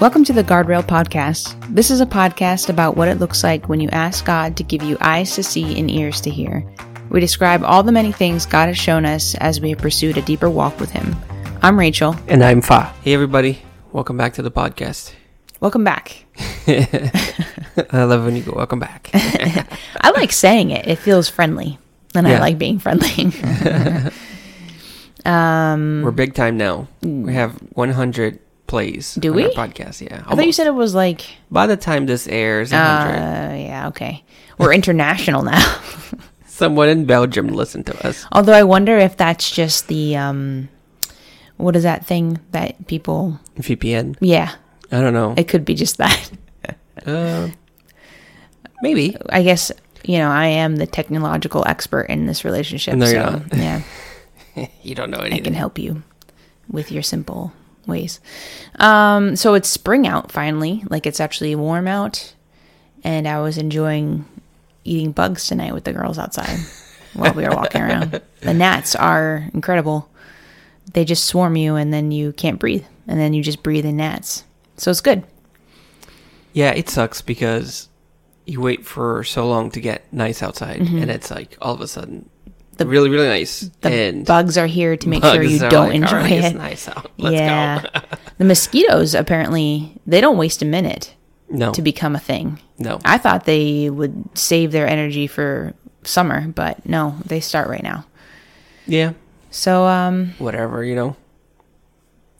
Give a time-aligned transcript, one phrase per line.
[0.00, 1.56] Welcome to the Guardrail Podcast.
[1.74, 4.80] This is a podcast about what it looks like when you ask God to give
[4.80, 6.64] you eyes to see and ears to hear.
[7.10, 10.22] We describe all the many things God has shown us as we have pursued a
[10.22, 11.16] deeper walk with Him.
[11.62, 12.14] I'm Rachel.
[12.28, 12.94] And I'm Fa.
[13.02, 13.60] Hey, everybody.
[13.90, 15.14] Welcome back to the podcast.
[15.58, 16.26] Welcome back.
[16.68, 19.10] I love when you go, welcome back.
[19.14, 21.76] I like saying it, it feels friendly,
[22.14, 23.32] and I like being friendly.
[25.24, 26.86] um, We're big time now.
[27.02, 28.38] We have 100
[28.68, 29.44] plays Do we?
[29.46, 30.00] our podcast.
[30.00, 30.22] Yeah.
[30.26, 32.76] I thought you said it was like, By the time this airs, uh,
[33.58, 34.22] yeah, okay.
[34.58, 35.80] We're international now.
[36.46, 38.24] Someone in Belgium listened to us.
[38.32, 40.68] Although I wonder if that's just the, um,
[41.56, 44.16] what is that thing that people, VPN.
[44.20, 44.54] yeah,
[44.92, 45.34] I don't know.
[45.36, 46.30] it could be just that.
[47.06, 47.48] Uh,
[48.82, 49.16] maybe.
[49.30, 49.70] I guess
[50.04, 52.96] you know I am the technological expert in this relationship.
[52.96, 53.56] No, so you're not.
[53.56, 53.82] yeah,
[54.82, 56.02] You don't know I can help you
[56.68, 57.52] with your simple
[57.88, 58.20] ways.
[58.76, 62.34] Um, so it's spring out finally, like it's actually warm out,
[63.02, 64.24] and I was enjoying
[64.84, 66.58] eating bugs tonight with the girls outside
[67.14, 68.20] while we were walking around.
[68.40, 70.08] The gnats are incredible.
[70.92, 73.96] They just swarm you, and then you can't breathe, and then you just breathe in
[73.96, 74.44] gnats.
[74.76, 75.24] So it's good.
[76.52, 77.88] Yeah, it sucks because
[78.46, 81.88] you wait for so long to get nice outside, and it's like all of a
[81.88, 82.37] sudden Mm-hmm.
[82.78, 83.70] The- really, really nice.
[83.80, 86.44] The and bugs are here to make sure you don't like, enjoy "All right, it.
[86.44, 87.10] It's nice out.
[87.18, 87.82] Let's yeah.
[87.92, 88.00] go.
[88.38, 91.14] the mosquitoes apparently they don't waste a minute
[91.50, 92.58] no, to become a thing.
[92.78, 93.00] no.
[93.04, 98.04] I thought they would save their energy for summer, but no, they start right now.
[98.86, 99.12] yeah,
[99.50, 101.16] So um whatever, you know.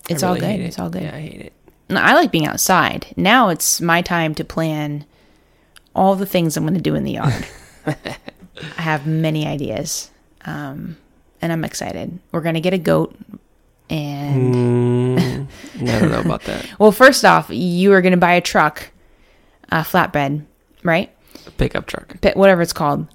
[0.08, 0.44] It's all good.
[0.44, 0.60] it.
[0.60, 1.02] It's all good.
[1.02, 1.52] Yeah, I hate it.
[1.90, 3.06] No, I like being outside.
[3.16, 5.04] Now it's my time to plan
[5.94, 7.46] all the things I'm going to do in the yard.
[7.86, 10.10] I have many ideas.
[10.48, 10.96] Um
[11.40, 12.18] and I'm excited.
[12.32, 13.14] We're going to get a goat
[13.90, 15.46] and Mm,
[15.80, 16.68] I don't know about that.
[16.78, 18.90] well, first off, you are going to buy a truck,
[19.70, 20.44] a flatbed,
[20.82, 21.14] right?
[21.56, 22.16] Pickup truck.
[22.20, 23.06] But whatever it's called,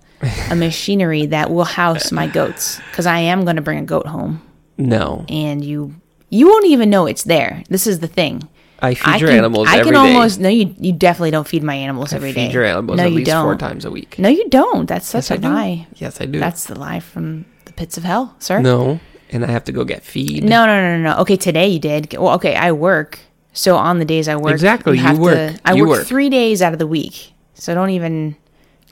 [0.49, 4.07] a machinery that will house my goats because I am going to bring a goat
[4.07, 4.41] home,
[4.77, 5.95] No, and you
[6.29, 7.63] you won't even know it's there.
[7.69, 8.47] This is the thing.
[8.83, 9.97] I feed I your can, animals I can day.
[9.99, 10.49] almost no.
[10.49, 12.47] You you definitely don't feed my animals I every day.
[12.47, 13.45] feed your animals no, you don't.
[13.45, 14.19] four times a week.
[14.19, 14.85] No, you don't.
[14.87, 15.87] That's such Yes, a lie.
[15.95, 16.39] Yes, I do.
[16.39, 18.59] That's the lie from the pits of hell, sir.
[18.61, 18.99] no,
[19.31, 20.43] and I have to go get feed.
[20.43, 21.17] No, no, no, no, no.
[21.21, 22.13] Okay, today you did.
[22.17, 23.19] Well, okay, I work.
[23.53, 25.35] So on the days I work, Exactly, you have work.
[25.35, 26.07] To, I You work, work.
[26.07, 27.33] three days out of the week.
[27.53, 28.35] So don't even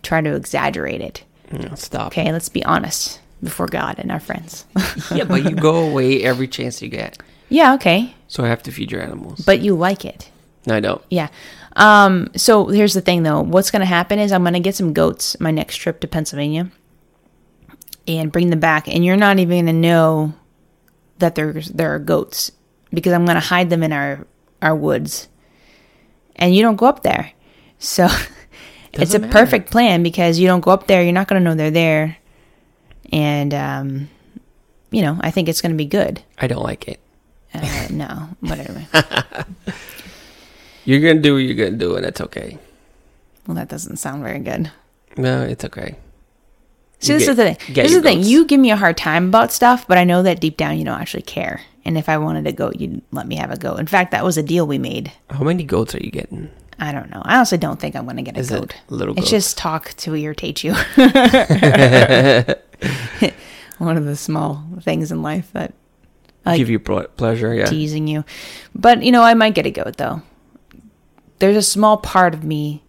[0.03, 1.23] try to exaggerate it.
[1.51, 2.07] No, stop.
[2.07, 4.65] Okay, let's be honest before God and our friends.
[5.13, 7.17] Yeah, but you go away every chance you get,
[7.51, 9.41] yeah, okay, so I have to feed your animals.
[9.45, 10.29] but you like it.
[10.65, 11.01] No, I don't.
[11.09, 11.27] Yeah.
[11.75, 12.29] Um.
[12.35, 13.41] So here's the thing, though.
[13.41, 16.07] What's going to happen is I'm going to get some goats my next trip to
[16.07, 16.71] Pennsylvania,
[18.07, 20.33] and bring them back, and you're not even going to know
[21.19, 22.51] that there's there are goats
[22.93, 24.25] because I'm going to hide them in our
[24.61, 25.27] our woods,
[26.35, 27.31] and you don't go up there.
[27.79, 28.07] So
[28.93, 29.31] it's a matter.
[29.33, 31.03] perfect plan because you don't go up there.
[31.03, 32.17] You're not going to know they're there,
[33.11, 34.09] and um,
[34.91, 36.21] you know I think it's going to be good.
[36.37, 36.99] I don't like it.
[37.53, 38.85] Uh, no, whatever.
[40.85, 42.57] You're gonna do what you're gonna do, and it's okay.
[43.45, 44.71] well, that doesn't sound very good.
[45.15, 45.95] No, it's okay.
[46.99, 47.73] See, You this get- is the thing.
[47.75, 48.23] This is the thing.
[48.23, 50.85] You give me a hard time about stuff, but I know that deep down you
[50.85, 51.61] don't actually care.
[51.85, 53.79] And if I wanted a goat, you'd let me have a goat.
[53.79, 55.11] In fact, that was a deal we made.
[55.29, 56.49] How many goats are you getting?
[56.79, 57.21] I don't know.
[57.25, 58.75] I honestly don't think I'm going to get a Is goat.
[58.89, 60.73] little It's just talk to irritate you.
[63.79, 65.73] One of the small things in life that
[66.45, 67.65] like Give you pleasure, yeah.
[67.65, 68.23] teasing you.
[68.73, 70.21] But you know, I might get a goat though.
[71.39, 72.83] There's a small part of me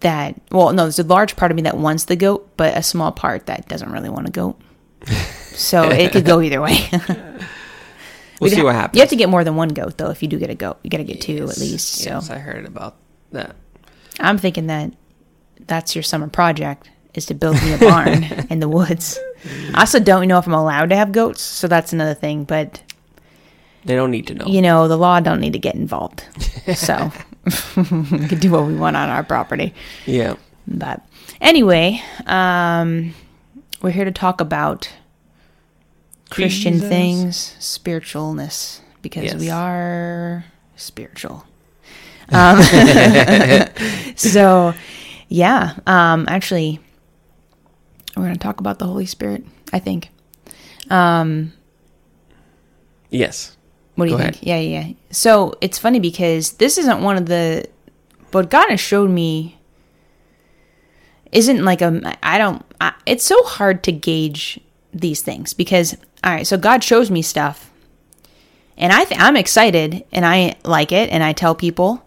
[0.00, 2.82] that well, no, there's a large part of me that wants the goat, but a
[2.82, 4.60] small part that doesn't really want a goat.
[5.56, 6.76] So it could go either way.
[8.40, 8.96] We'll see ha- what happens.
[8.96, 10.10] You have to get more than one goat though.
[10.10, 11.88] If you do get a goat, you got to get two at Yes, least.
[12.02, 12.96] So I heard about
[13.32, 13.56] that.
[14.20, 14.92] I'm thinking that
[15.66, 19.18] that's your summer project is to build me a barn in the woods.
[19.74, 22.44] I also don't know if I'm allowed to have goats, so that's another thing.
[22.44, 22.82] But
[23.84, 24.46] They don't need to know.
[24.46, 26.24] you know, the law don't need to get involved.
[26.74, 27.10] So
[27.76, 29.72] we can do what we want on our property.
[30.04, 30.34] Yeah.
[30.66, 31.00] But
[31.40, 33.14] anyway, um,
[33.82, 34.90] we're here to talk about
[36.30, 36.88] Christian Jesus.
[36.88, 39.34] things, spiritualness, because Yes.
[39.40, 40.44] we are
[40.76, 41.44] spiritual.
[42.32, 42.60] Um,
[44.16, 44.74] so,
[45.28, 46.80] yeah, um, actually,
[48.16, 50.10] we're going to talk about the Holy Spirit, I think.
[50.90, 51.52] Um,
[53.10, 53.56] Yes.
[53.94, 54.42] what do you Go think?
[54.42, 54.80] Yeah, yeah.
[54.86, 54.94] yeah.
[55.10, 57.66] So it's funny because this isn't one of the,
[58.32, 59.58] what God has showed me
[61.32, 64.60] isn't like a, I don't, I, it's so hard to gauge
[64.92, 67.70] these things because, all right, so God shows me stuff
[68.78, 72.02] and I th- I'm excited and I like it and I tell people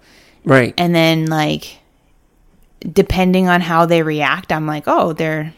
[0.46, 0.74] Right.
[0.78, 1.78] and then like
[2.80, 5.54] depending on how they react i'm like oh they're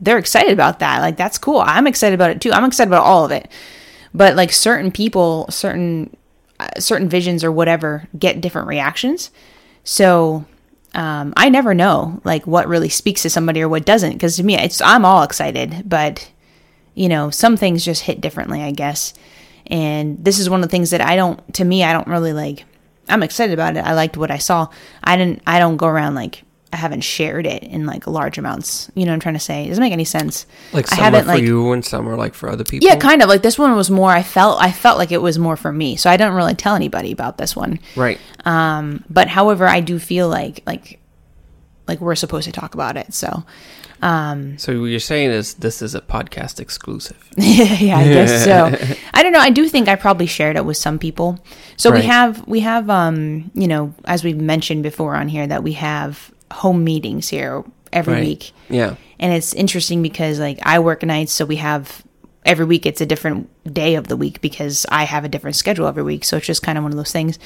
[0.00, 1.00] they're excited about that.
[1.00, 1.60] Like that's cool.
[1.60, 2.52] I'm excited about it too.
[2.52, 3.50] I'm excited about all of it.
[4.14, 6.16] But like certain people certain
[6.60, 9.30] uh, certain visions or whatever get different reactions.
[9.84, 10.44] So
[10.94, 14.12] um, i never know like what really speaks to somebody or what doesn't.
[14.12, 16.30] Because to me it's i'm all excited but
[16.94, 19.14] you know some things just hit differently i guess.
[19.70, 22.32] And this is one of the things that i don't to me i don't really
[22.32, 22.64] like
[23.08, 23.84] i'm excited about it.
[23.84, 24.68] I liked what i saw.
[25.02, 28.90] I didn't i don't go around like i haven't shared it in like large amounts
[28.94, 30.98] you know what i'm trying to say it doesn't make any sense like I some
[31.00, 32.86] are haven't, for like- you and some are like for other people.
[32.86, 35.38] yeah kind of like this one was more i felt i felt like it was
[35.38, 38.18] more for me so i don't really tell anybody about this one Right.
[38.44, 40.98] um but however i do feel like like
[41.86, 43.44] like we're supposed to talk about it so
[44.00, 47.16] um So what you're saying is this is a podcast exclusive.
[47.36, 48.96] yeah, I guess so.
[49.12, 49.40] I don't know.
[49.40, 51.40] I do think I probably shared it with some people.
[51.76, 55.64] So we have we have um you know as we've mentioned before on here that
[55.64, 58.24] we have home meetings here every Right.
[58.24, 58.94] week, Yeah.
[59.18, 62.02] and it's interesting because like I work nights, so we have
[62.44, 65.86] every week it's a different day of the week because I have a different schedule
[65.86, 66.24] every week.
[66.24, 67.38] So it's just kind of one of those things,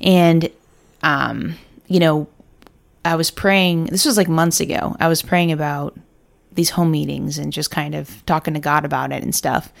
[0.00, 0.48] and
[1.02, 1.54] um
[1.88, 2.26] you know
[3.04, 3.86] I was praying.
[3.86, 4.96] This was like months ago.
[5.00, 5.98] I was praying about
[6.52, 9.72] these home meetings and just kind of talking to God about it and stuff.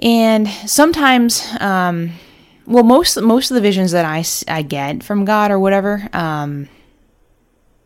[0.00, 2.12] And sometimes, um,
[2.66, 6.68] well, most most of the visions that I I get from God or whatever, um,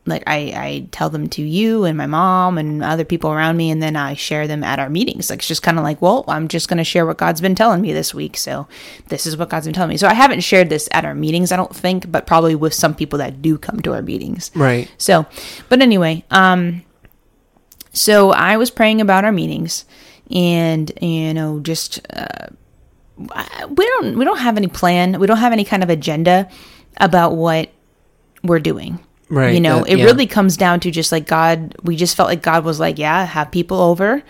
[0.04, 3.70] like I, I tell them to you and my mom and other people around me,
[3.70, 5.31] and then I share them at our meetings.
[5.31, 7.54] Like it's just kind of like, well, I'm just going to share what God's been
[7.54, 8.37] telling me this week.
[8.37, 8.66] So
[9.08, 9.96] this is what God's been telling me.
[9.96, 12.94] So I haven't shared this at our meetings, I don't think, but probably with some
[12.94, 14.50] people that do come to our meetings.
[14.56, 14.90] Right.
[14.99, 15.26] So,
[15.69, 16.82] but anyway, um,
[17.93, 19.84] so I was praying about our meetings,
[20.31, 22.48] and you know, just uh,
[23.16, 26.48] we don't we don't have any plan, we don't have any kind of agenda
[26.96, 27.70] about what
[28.43, 28.98] we're doing.
[29.32, 30.05] Right, You know, that- it yeah.
[30.05, 31.75] really comes down to just like God.
[31.82, 34.23] We just felt like God was like, yeah, have people over,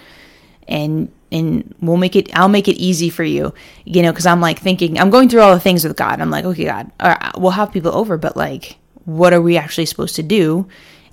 [0.69, 2.31] and and we'll make it.
[2.38, 3.52] I'll make it easy for you.
[3.84, 6.20] You know, because I'm like thinking, I'm going through all the things with God.
[6.20, 9.87] I'm like, okay, God, right, we'll have people over, but like, what are we actually
[9.87, 10.69] supposed to do?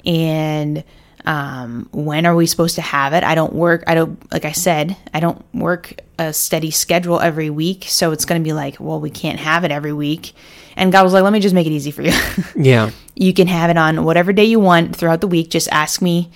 [0.06, 0.83] And
[1.25, 3.24] um, when are we supposed to have it?
[3.24, 3.83] I don't work.
[3.88, 4.95] I don't like I said.
[5.15, 9.00] I don't work a steady schedule every week, so it's going to be like, well,
[9.00, 10.33] we can't have it every week.
[10.79, 12.13] And God was like, let me just make it easy for you.
[12.55, 12.91] Yeah.
[13.15, 15.49] You can have it on whatever day you want throughout the week.
[15.49, 16.31] Just ask me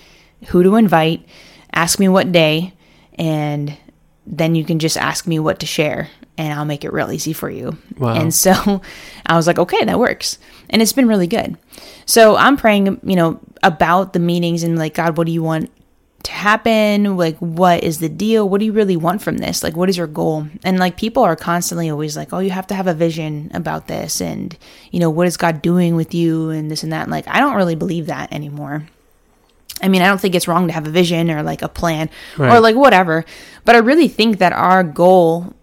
[0.47, 1.25] who to invite,
[1.73, 2.73] ask me what day,
[3.15, 3.77] and
[4.27, 7.31] then you can just ask me what to share, and I'll make it real easy
[7.31, 7.77] for you.
[7.97, 8.15] Wow.
[8.15, 8.81] And so
[9.25, 10.39] I was like, okay, that works.
[10.69, 11.57] And it's been really good.
[12.05, 15.71] So I'm praying, you know, about the meetings and like, God, what do you want
[16.23, 17.17] to happen?
[17.17, 18.47] Like, what is the deal?
[18.47, 19.61] What do you really want from this?
[19.61, 20.47] Like, what is your goal?
[20.63, 23.87] And like, people are constantly always like, oh, you have to have a vision about
[23.87, 24.21] this.
[24.21, 24.57] And,
[24.91, 27.03] you know, what is God doing with you and this and that.
[27.03, 28.87] And like, I don't really believe that anymore.
[29.81, 32.09] I mean, I don't think it's wrong to have a vision or like a plan
[32.39, 33.25] or like whatever.
[33.65, 35.53] But I really think that our goal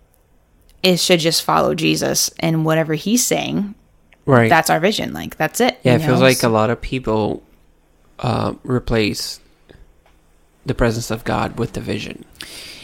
[0.83, 3.75] is to just follow Jesus and whatever he's saying.
[4.27, 4.51] Right.
[4.51, 5.15] That's our vision.
[5.15, 5.79] Like, that's it.
[5.83, 7.43] yeah, it feels like a lot of people
[8.19, 9.41] uh, replace
[10.71, 12.25] the presence of God with the vision.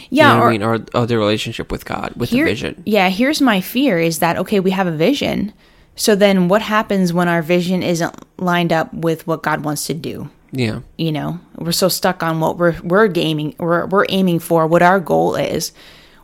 [0.09, 2.51] yeah, you know or, I mean, or, or the relationship with God with here, the
[2.51, 2.83] vision.
[2.85, 5.53] Yeah, here's my fear is that okay, we have a vision.
[5.95, 9.93] So then what happens when our vision isn't lined up with what God wants to
[9.95, 10.29] do?
[10.51, 10.81] Yeah.
[10.97, 14.81] You know, we're so stuck on what we're we're gaming we're we're aiming for, what
[14.83, 15.71] our goal is.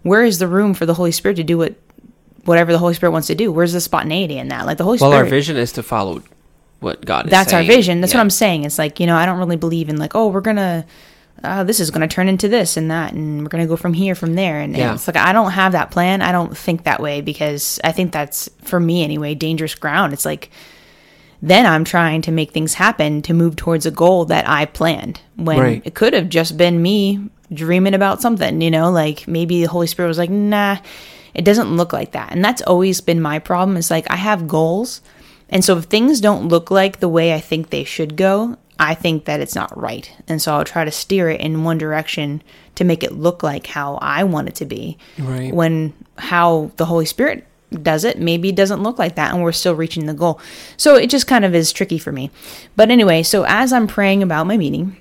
[0.04, 1.76] Where is the room for the Holy Spirit to do what
[2.46, 3.52] whatever the Holy Spirit wants to do?
[3.52, 4.66] Where's the spontaneity in that?
[4.66, 6.22] Like the Holy Well, Spirit our vision is to follow
[6.80, 8.00] what God is that's our vision.
[8.02, 8.20] That's Yeah.
[8.20, 8.66] what I'm saying.
[8.66, 10.86] It's like, you know, I don't really believe in like, oh, we're gonna
[11.44, 14.16] uh, this is gonna turn into this and that and we're gonna go from here
[14.16, 14.94] from there and, and Yeah.
[14.94, 16.22] it's like I don't have that plan.
[16.22, 20.14] I don't think that way because I think that's for me anyway, dangerous ground.
[20.14, 20.50] It's like
[21.42, 25.20] then I'm trying to make things happen to move towards a goal that I planned
[25.36, 25.82] when Right.
[25.84, 27.20] it could have just been me
[27.52, 30.78] dreaming about something, you know, like maybe the Holy Spirit was like, nah,
[31.34, 32.32] it doesn't look like that.
[32.32, 33.76] And that's always been my problem.
[33.76, 35.02] It's like I have goals.
[35.50, 38.96] And so if things don't look like the way I think they should go, I
[38.96, 40.12] think that it's not right.
[40.27, 42.42] And so I'll try to steer it in one direction
[42.75, 44.98] to make it look like how I want it to be.
[45.20, 45.53] Right.
[45.53, 47.46] When how the Holy Spirit
[47.82, 50.39] does it, maybe it doesn't look like that and we're still reaching the goal.
[50.77, 52.32] So it just kind of is tricky for me.
[52.75, 54.98] But anyway, so as I'm praying about my meeting,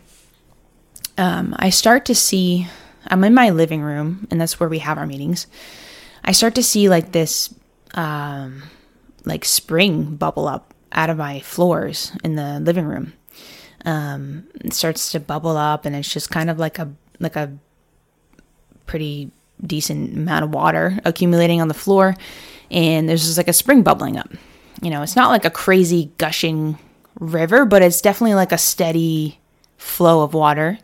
[1.19, 2.67] um, I start to see,
[3.07, 5.47] I'm in my living room, and that's where we have our meetings.
[6.25, 7.55] I start to see like this,
[7.95, 8.63] um,
[9.25, 13.13] like spring bubble up out of my floors in the living room.
[13.85, 17.53] Um, starts to bubble up, and it's just kind of like a like a
[18.87, 19.31] pretty
[19.65, 22.15] decent amount of water accumulating on the floor,
[22.71, 24.31] and there's just like a spring bubbling up.
[24.81, 26.79] You know, it's not like a crazy gushing
[27.19, 29.39] river, but it's definitely like a steady
[29.77, 30.79] flow of water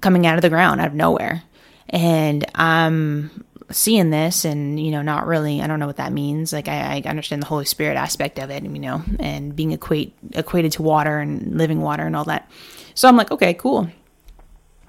[0.00, 1.42] coming out of the ground out of nowhere.
[1.88, 6.52] And I'm seeing this and, you know, not really, I don't know what that means.
[6.52, 10.14] Like, I, I understand the Holy Spirit aspect of it, you know, and being equate,
[10.32, 12.50] equated to water and living water and all that.
[12.94, 13.88] So I'm like, okay, cool.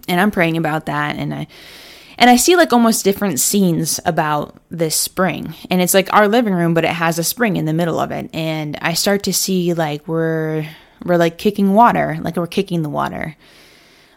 [0.08, 1.16] And I'm praying about that.
[1.16, 1.48] And I,
[2.18, 5.56] and I see like almost different scenes about this spring.
[5.70, 8.12] And it's like our living room, but it has a spring in the middle of
[8.12, 8.30] it.
[8.34, 10.68] And I start to see like we're
[11.04, 13.36] we're like kicking water, like we're kicking the water.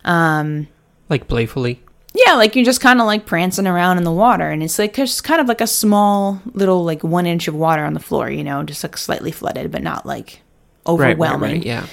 [0.05, 0.69] Um
[1.09, 1.81] Like playfully.
[2.25, 4.95] Yeah, like you're just kind of like prancing around in the water, and it's like
[4.95, 8.31] just kind of like a small little like one inch of water on the floor,
[8.31, 10.41] you know, just like slightly flooded, but not like
[10.87, 11.41] Right, overwhelming.
[11.41, 11.65] right, right.
[11.67, 11.87] Yeah.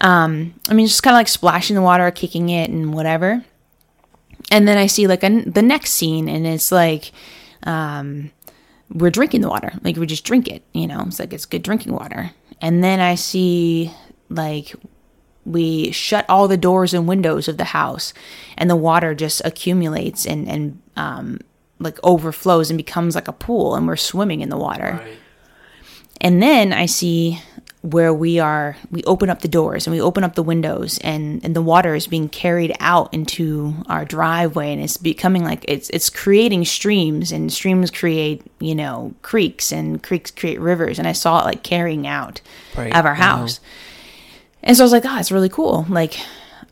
[0.00, 3.44] Um, I mean, just kind of like splashing the water, kicking it, and whatever.
[4.50, 7.12] And then I see like a, the next scene, and it's like,
[7.62, 8.32] um,
[8.92, 11.02] we're drinking the water, like we just drink it, you know.
[11.06, 12.32] It's like it's good drinking water.
[12.60, 13.92] And then I see
[14.28, 14.74] like
[15.44, 18.14] we shut all the doors and windows of the house,
[18.56, 21.40] and the water just accumulates and and um,
[21.78, 25.02] like overflows and becomes like a pool, and we're swimming in the water.
[26.20, 27.40] And then I see
[27.80, 31.44] where we are, we open up the doors and we open up the windows and,
[31.44, 35.90] and the water is being carried out into our driveway and it's becoming like it's
[35.90, 41.12] it's creating streams and streams create, you know, creeks and creeks create rivers and I
[41.12, 42.40] saw it like carrying out
[42.76, 42.94] Right.
[42.96, 43.18] of our Wow.
[44.62, 45.84] And so I was like, oh, it's really cool.
[45.88, 46.18] Like,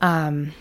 [0.01, 0.53] um,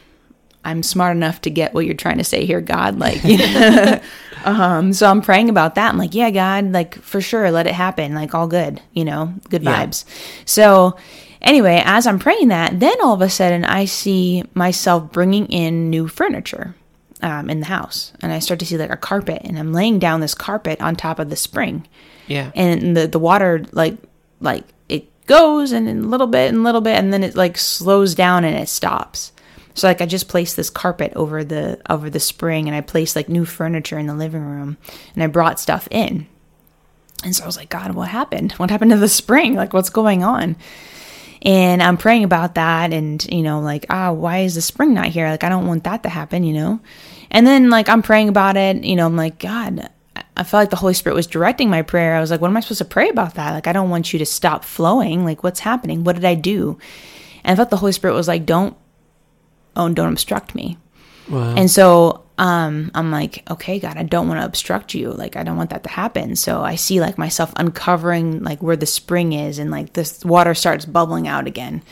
[0.65, 2.99] I'm smart enough to get what you're trying to say here, God.
[2.99, 3.21] Like,
[4.45, 5.89] um, so I'm praying about that.
[5.89, 8.13] I'm like, yeah, God, like for sure, let it happen.
[8.13, 9.85] Like, all good, you know, good Yeah.
[9.85, 10.05] vibes.
[10.45, 10.97] So,
[11.41, 15.89] anyway, as I'm praying that, then all of a sudden I see myself bringing in
[15.89, 16.75] new furniture
[17.21, 19.99] um, in the house, and I start to see like a carpet, and I'm laying
[19.99, 21.85] down this carpet on top of the spring
[22.27, 22.51] Yeah.
[22.55, 23.97] and the the water like
[24.39, 27.35] like it goes and then a little bit and a little bit and then it
[27.35, 29.31] like slows down and it stops.
[29.75, 33.15] So like i just placed this carpet over the over the spring and i placed
[33.15, 34.77] like new furniture in the living room
[35.13, 36.25] and i brought stuff in.
[37.23, 38.53] And so i was like god what happened?
[38.53, 39.53] What happened to the spring?
[39.53, 40.57] Like what's going on?
[41.43, 45.07] And i'm praying about that and you know like ah why is the spring not
[45.07, 45.29] here?
[45.29, 46.79] Like i don't want that to happen you know?
[47.29, 49.91] And then like i'm praying about it you know i'm like god
[50.37, 52.15] I felt like the Holy Spirit was directing my prayer.
[52.15, 53.53] I was like, what am I supposed to pray about that?
[53.53, 55.25] Like, I don't want you to stop flowing.
[55.25, 56.03] Like, what's happening?
[56.03, 56.77] What did I do?
[57.43, 58.75] And I felt the Holy Spirit was like, don't,
[59.75, 60.77] oh, don't obstruct me.
[61.29, 61.55] Wow.
[61.55, 65.11] And so um, I'm like, okay, God, I don't want to obstruct you.
[65.11, 66.35] Like, I don't want that to happen.
[66.35, 70.53] So I see like myself uncovering like where the spring is and like this water
[70.53, 71.83] starts bubbling out again.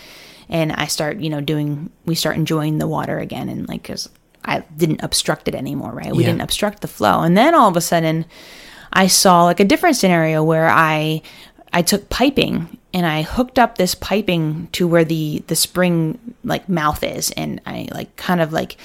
[0.50, 3.50] And I start, you know, doing, we start enjoying the water again.
[3.50, 4.10] And like, cause
[4.48, 6.16] I didn't obstruct it anymore, right?
[6.16, 6.30] We Yeah.
[6.30, 7.22] didn't obstruct the flow.
[7.22, 8.25] And then all of a sudden
[8.94, 11.22] I saw like a different scenario where I,
[11.74, 16.68] I took piping and I hooked up this piping to where the the spring like
[16.70, 18.77] mouth is and I like kind of like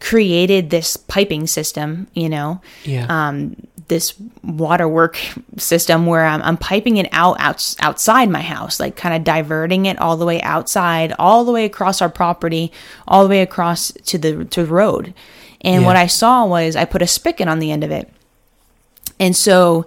[0.00, 3.06] created this piping system, you know, yeah.
[3.08, 3.54] um,
[3.88, 5.18] this water work
[5.56, 9.86] system where I'm, I'm piping it out, out outside my house, like kind of diverting
[9.86, 12.72] it all the way outside, all the way across our property,
[13.06, 15.14] all the way across to the to the road.
[15.60, 15.86] And Yeah.
[15.86, 18.10] what I saw was I put a spigot on the end of it.
[19.20, 19.86] And so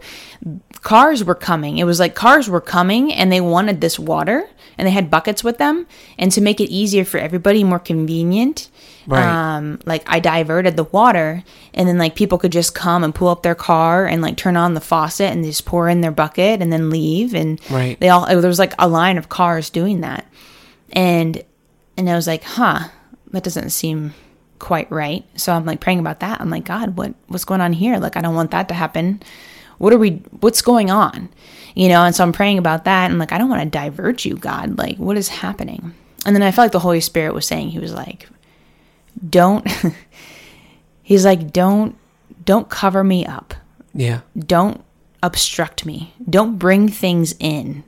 [0.81, 1.77] cars were coming.
[1.77, 4.47] It was like cars were coming and they wanted this water
[4.77, 5.87] and they had buckets with them.
[6.17, 8.69] And to make it easier for everybody, more convenient,
[9.07, 9.23] Right.
[9.57, 11.43] um, like I diverted the water
[11.73, 14.57] and then like people could just come and pull up their car and like turn
[14.57, 17.33] on the faucet and just pour in their bucket and then leave.
[17.35, 17.99] And Right.
[17.99, 20.25] they all, there was like a line of cars doing that.
[20.93, 21.43] And,
[21.97, 22.89] and I was like, huh,
[23.31, 24.13] that doesn't seem
[24.59, 25.23] quite right.
[25.35, 26.41] So I'm like praying about that.
[26.41, 27.97] I'm like, God, what what's going on here?
[27.97, 29.21] Like I don't want that to happen.
[29.77, 31.29] What are we what's going on?
[31.75, 34.23] You know, and so I'm praying about that and like I don't want to divert
[34.23, 34.77] you, God.
[34.77, 35.93] Like what is happening?
[36.25, 38.29] And then I felt like the Holy Spirit was saying he was like
[39.29, 39.67] don't
[41.03, 41.95] he's like don't
[42.43, 43.53] don't cover me up.
[43.93, 44.21] yeah.
[44.37, 44.83] Don't
[45.23, 46.13] obstruct me.
[46.29, 47.83] Don't bring things in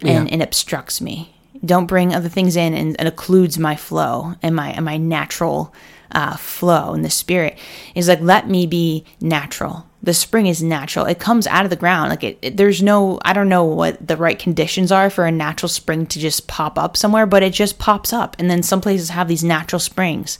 [0.00, 0.32] and, Yeah.
[0.32, 1.36] and obstructs me.
[1.64, 5.72] Don't bring other things in and, and occludes my flow and my and my natural
[6.10, 7.56] uh, flow in the spirit.
[7.94, 9.86] Is like let me be natural.
[10.04, 11.06] The spring is natural.
[11.06, 12.10] It comes out of the ground.
[12.10, 15.32] Like it, it- there's no I don't know what the right conditions are for a
[15.32, 18.34] natural spring to just pop up somewhere, but it just pops up.
[18.38, 20.38] And then some places have these natural springs,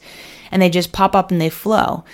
[0.51, 2.05] and they just pop up and they flow.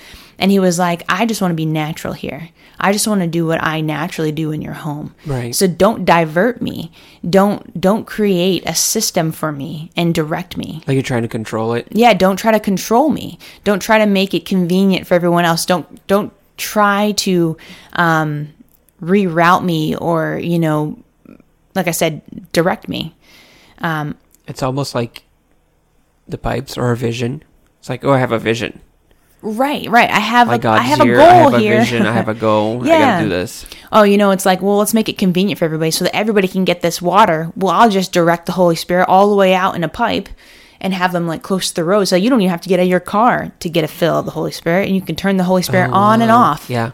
[0.40, 2.50] And he was like, I just want to be natural here.
[2.78, 5.12] I just want to do what I naturally do in your home.
[5.26, 5.52] Right.
[5.52, 6.92] So don't divert me.
[7.28, 10.82] Don't don't create a system for me and direct me.
[10.86, 11.88] Like you're trying to control it.
[11.90, 13.38] Yeah, don't try to control me.
[13.64, 15.66] Don't try to make it convenient for everyone else.
[15.66, 17.56] Don't don't try to
[17.94, 18.52] um,
[19.00, 20.98] reroute me or, you know,
[21.74, 22.20] like I said,
[22.52, 23.16] direct me.
[24.46, 25.24] It's almost like
[26.26, 27.42] the pipes are a vision.
[27.78, 28.80] It's like, oh, I have a vision.
[29.40, 30.10] Right, right.
[30.10, 31.16] I have a, I have a here.
[31.16, 31.78] goal I have a here.
[31.78, 32.06] vision.
[32.06, 32.82] I have a goal.
[32.82, 33.66] I gotta do this.
[33.92, 36.48] oh, you know, it's like, well, let's make it convenient for everybody so that everybody
[36.48, 37.52] can get this water.
[37.54, 40.28] Well, I'll just direct the Holy Spirit all the way out in a pipe
[40.80, 42.04] and have them like close to the road.
[42.04, 44.18] So you don't even have to get out of your car to get a fill
[44.18, 44.86] of the Holy Spirit.
[44.86, 46.68] And you can turn the Holy Spirit oh, on and off.
[46.70, 46.92] Yeah.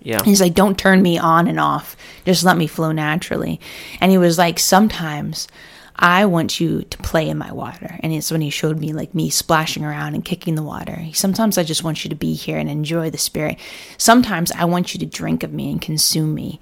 [0.00, 0.18] Yeah.
[0.18, 1.96] And he's like, don't turn me on and off.
[2.24, 3.60] Just let me flow naturally.
[4.00, 5.46] And he was like, sometimes
[5.94, 7.98] I want you to play in my water.
[8.00, 11.06] And it's when he showed me like me splashing around and kicking the water.
[11.12, 13.58] Sometimes I just want you to be here and enjoy the spirit.
[13.98, 16.58] Sometimes I want you to drink of me and consume me.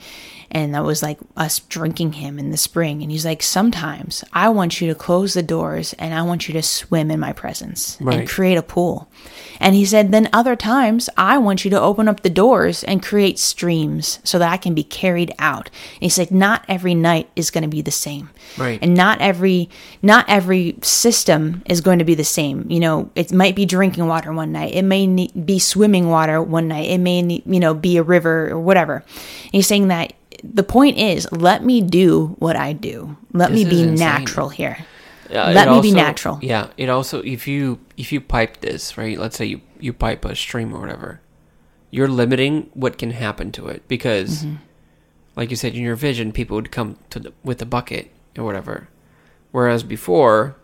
[0.52, 3.02] And that was like us drinking him in the spring.
[3.02, 6.54] And he's like, sometimes I want you to close the doors and I want you
[6.54, 8.21] to swim in my presence Right.
[8.21, 9.09] and create a pool.
[9.61, 13.02] And he said, then other times I want you to open up the doors and
[13.02, 15.66] create streams so that I can be carried out.
[15.95, 18.30] And he's like, not every night is going to be the same.
[18.59, 18.78] Right.
[18.83, 19.69] And not every,
[20.02, 22.69] not every system is going to be the same.
[22.71, 24.75] You know, it might be drinking water one night.
[24.75, 26.88] It may be swimming water one night.
[26.88, 28.95] It may, you know, be a river or whatever.
[29.45, 33.16] And he's saying that the point is, let me do what I do.
[33.32, 34.78] Let me be natural here.
[35.30, 36.38] Yeah, Let me be natural.
[36.42, 40.25] Yeah, it also if you if you pipe this right, let's say you you pipe
[40.25, 41.20] a stream or whatever,
[41.90, 44.56] you're limiting what can happen to it because, Mm-hmm.
[45.37, 48.44] like you said in your vision, people would come to the, with a bucket or
[48.44, 48.88] whatever,
[49.52, 50.56] whereas before,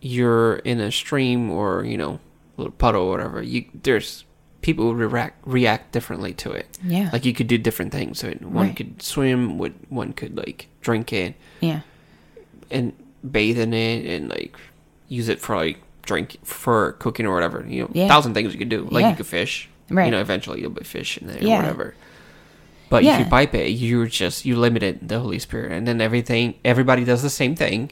[0.00, 2.20] you're in a stream or you know
[2.56, 3.42] a little puddle or whatever.
[3.42, 4.24] You there's
[4.64, 6.78] people would react react differently to it.
[6.82, 7.10] Yeah.
[7.12, 8.18] Like you could do different things.
[8.20, 8.74] So one Right.
[8.76, 11.80] could swim, would one could like drink it Yeah.
[12.70, 12.94] and
[13.30, 14.56] bathe in it and like
[15.06, 17.62] use it for like drink for cooking or whatever.
[17.68, 18.08] You know, Yeah.
[18.08, 18.88] thousand things you could do.
[18.90, 19.10] Like Yeah.
[19.10, 19.68] you could fish.
[19.90, 20.06] Right.
[20.06, 21.58] You know, eventually you'll be fish in there Yeah.
[21.58, 21.94] or whatever.
[22.88, 26.54] But if you pipe it, you're just you limited the Holy Spirit, and then everything
[26.64, 27.90] everybody does the same thing,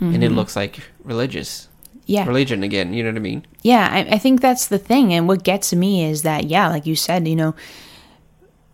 [0.00, 1.71] and it looks like religious Mm-hmm.
[2.06, 2.26] Yeah.
[2.26, 2.92] religion again.
[2.92, 3.46] You know what I mean?
[3.62, 5.14] Yeah, I, I think that's the thing.
[5.14, 7.54] And what gets me is that, yeah, like you said, you know,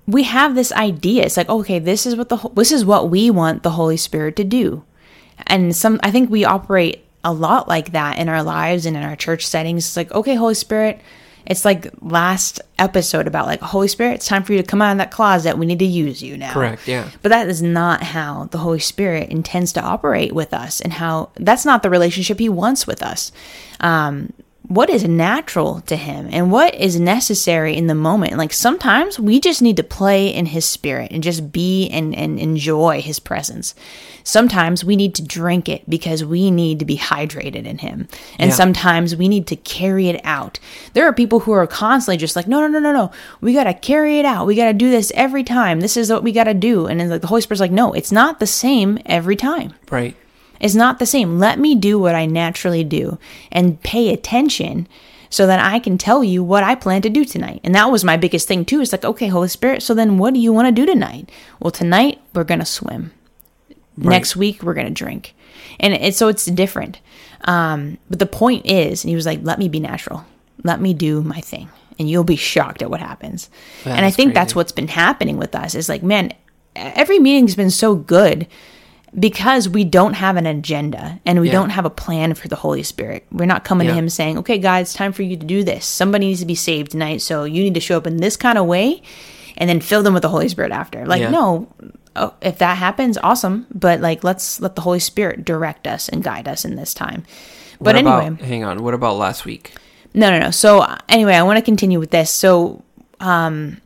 [0.06, 1.24] we have this idea.
[1.24, 4.36] It's like, okay, this is what the this is what we want the Holy Spirit
[4.36, 4.82] to do,
[5.46, 6.00] and some.
[6.02, 9.46] I think we operate a lot like that in our lives and in our church
[9.46, 9.86] settings.
[9.86, 11.00] It's like, okay, Holy Spirit.
[11.48, 14.16] It's like last episode about like Holy Spirit.
[14.16, 15.56] It's time for you to come out of that closet.
[15.56, 16.52] We need to use you now.
[16.52, 17.08] Correct, yeah.
[17.22, 21.30] But that is not how the Holy Spirit intends to operate with us, and how
[21.36, 23.32] that's not the relationship He wants with us.
[23.80, 24.34] Um,
[24.68, 28.36] what is natural to Him and what is necessary in the moment?
[28.36, 32.38] Like sometimes we just need to play in His Spirit and just be and, and
[32.38, 33.74] enjoy His presence.
[34.24, 38.08] Sometimes we need to drink it because we need to be hydrated in Him.
[38.38, 38.56] And Yeah.
[38.56, 40.58] sometimes we need to carry it out.
[40.92, 43.10] There are people who are constantly just like, no, no, no, no, no.
[43.40, 44.46] We got to carry it out.
[44.46, 45.80] We got to do this every time.
[45.80, 46.86] This is what we got to do.
[46.86, 49.72] And then like the Holy Spirit's like, no, it's not the same every time.
[49.90, 50.14] Right.
[50.60, 51.38] It's not the same.
[51.38, 53.18] Let me do what I naturally do
[53.52, 54.88] and pay attention
[55.30, 57.60] so that I can tell you what I plan to do tonight.
[57.62, 58.80] And that was my biggest thing too.
[58.80, 61.30] It's like, okay, Holy Spirit, so then what do you want to do tonight?
[61.60, 63.12] Well, tonight we're going to swim.
[63.96, 65.34] Next week we're going to drink.
[65.80, 67.00] And it's so it's different.
[67.42, 70.24] Um, but the point is, and he was like, let me be natural.
[70.64, 71.68] Let me do my thing.
[71.98, 73.50] And you'll be shocked at what happens.
[73.84, 76.32] and I think that's what's been happening with us is like, man,
[76.76, 78.46] every meeting's been so good
[79.18, 81.52] because we don't have an agenda and we Yeah.
[81.54, 83.26] don't have a plan for the Holy Spirit.
[83.32, 85.86] We're not coming to him saying, okay, God, it's time for you to do this.
[85.86, 87.22] Somebody needs to be saved tonight.
[87.22, 89.00] So you need to show up in this kind of way
[89.56, 91.06] and then fill them with the Holy Spirit after.
[91.06, 91.30] Like, Yeah.
[91.30, 91.68] no,
[92.16, 93.66] oh, if that happens, awesome.
[93.74, 97.24] But like, let's let the Holy Spirit direct us and guide us in this time.
[97.80, 98.82] But anyway, hang on.
[98.82, 99.72] What about last week?
[100.14, 100.50] no, no, no.
[100.50, 102.30] So uh, anyway, I want to continue with this.
[102.30, 102.82] So,
[103.20, 103.78] um,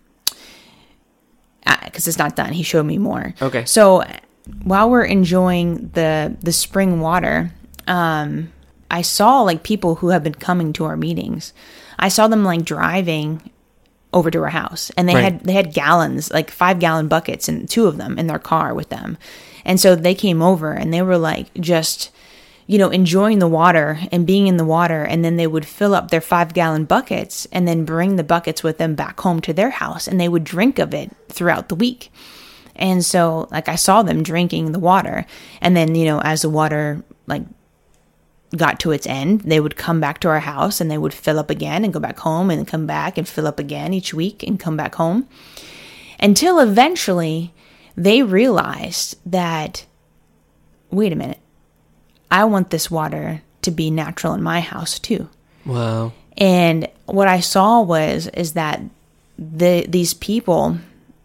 [1.84, 3.34] because it's not done, he showed me more.
[3.42, 3.64] Okay.
[3.66, 4.02] So
[4.64, 7.52] while we're enjoying the the spring water,
[7.86, 8.52] um,
[8.90, 11.52] I saw like people who have been coming to our meetings.
[11.98, 13.50] I saw them like driving
[14.12, 15.24] over to our house, and they Right.
[15.24, 18.74] had they had gallons, like five gallon buckets, and two of them in their car
[18.74, 19.16] with them.
[19.64, 22.10] And so they came over, and they were like just
[22.68, 25.02] you know, enjoying the water and being in the water.
[25.02, 28.62] And then they would fill up their five gallon buckets and then bring the buckets
[28.62, 31.74] with them back home to their house and they would drink of it throughout the
[31.74, 32.10] week.
[32.76, 35.26] And so, like, I saw them drinking the water.
[35.60, 37.42] And then, you know, as the water, like,
[38.56, 41.38] got to its end, they would come back to our house and they would fill
[41.38, 44.42] up again and go back home and come back and fill up again each week
[44.42, 45.26] and come back home
[46.20, 47.52] until eventually
[47.96, 49.84] they realized that,
[50.90, 51.40] wait a minute,
[52.30, 55.28] I want this water to be natural in my house too.
[55.66, 56.12] Wow.
[56.36, 58.80] And what I saw was is that
[59.38, 60.78] the these people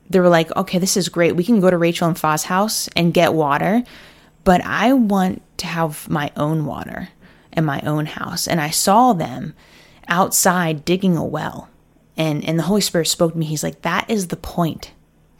[0.10, 1.36] they were like, okay, this is great.
[1.36, 3.84] We can go to Rachel and Fa's house and get water,
[4.44, 7.10] but I want to have my own water
[7.52, 8.48] in my own house.
[8.48, 9.54] And I saw them
[10.08, 11.70] outside digging a well.
[12.16, 13.46] And and the Holy Spirit spoke to me.
[13.46, 14.92] He's like, that is the point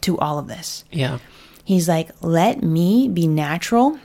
[0.02, 0.84] to all of this.
[0.92, 1.20] Yeah.
[1.64, 4.00] He's like, let me be natural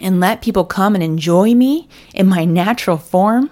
[0.00, 3.50] and let people come and enjoy me in my natural form.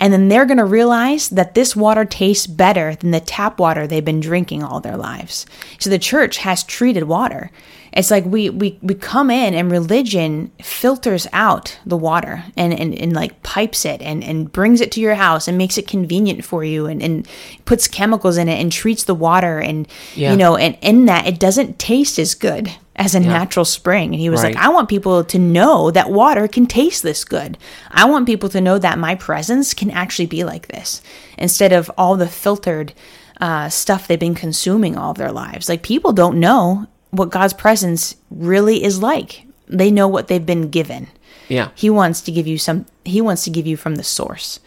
[0.00, 3.86] And then they're going to realize that this water tastes better than the tap water
[3.86, 5.44] they've been drinking all their lives.
[5.78, 7.50] So the church has treated water.
[7.92, 12.94] It's like we, we, we come in and religion filters out the water and, and,
[12.94, 16.44] and like pipes it and, and brings it to your house and makes it convenient
[16.44, 17.28] for you and, and
[17.64, 19.58] puts chemicals in it and treats the water.
[19.58, 20.30] And, Yeah.
[20.30, 24.12] you know, and in that, it doesn't taste as good as a natural spring.
[24.12, 24.54] And he was Right.
[24.54, 27.56] like, I want people to know that water can taste this good.
[27.90, 31.00] I want people to know that my presence can actually be like this
[31.38, 32.92] instead of all the filtered
[33.40, 35.66] uh, stuff they've been consuming all their lives.
[35.68, 40.68] Like, people don't know what God's presence really is like, they know what they've been
[40.68, 41.08] given.
[41.48, 41.70] Yeah.
[41.74, 44.60] He wants to give you some, he wants to give you from the source.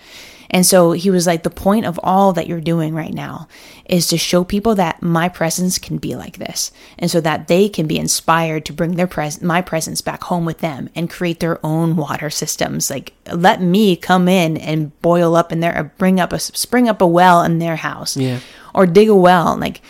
[0.54, 3.48] And so he was like, the point of all that you're doing right now
[3.90, 6.72] is to show people that my presence can be like this.
[7.00, 10.46] And so that they can be inspired to bring their pres- my presence back home
[10.46, 12.92] with them and create their own water systems.
[12.92, 16.88] Like, let me come in and boil up in there, or bring up a, spring
[16.88, 18.16] up a well in their house.
[18.16, 18.40] Yeah.
[18.76, 19.58] Or dig a well.
[19.58, 19.82] Like,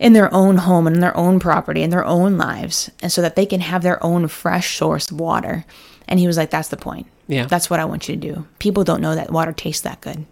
[0.00, 3.22] in their own home and in their own property in their own lives and so
[3.22, 5.64] that they can have their own fresh source of water
[6.06, 7.46] and he was like that's the point Yeah.
[7.46, 8.46] that's what i want you to do.
[8.58, 10.26] People don't know that water tastes that good.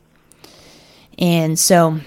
[1.19, 2.01] And so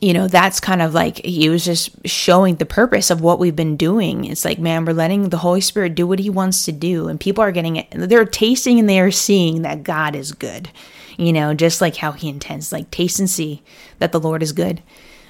[0.00, 3.56] you know that's kind of like he was just showing the purpose of what we've
[3.56, 4.24] been doing.
[4.24, 7.08] It's like man we're letting the holy spirit do what he wants to do.
[7.08, 10.70] And people are getting it they're tasting and they are seeing that god is good
[11.16, 13.62] you know just like how he intends like taste and see
[13.98, 14.82] that the lord is good.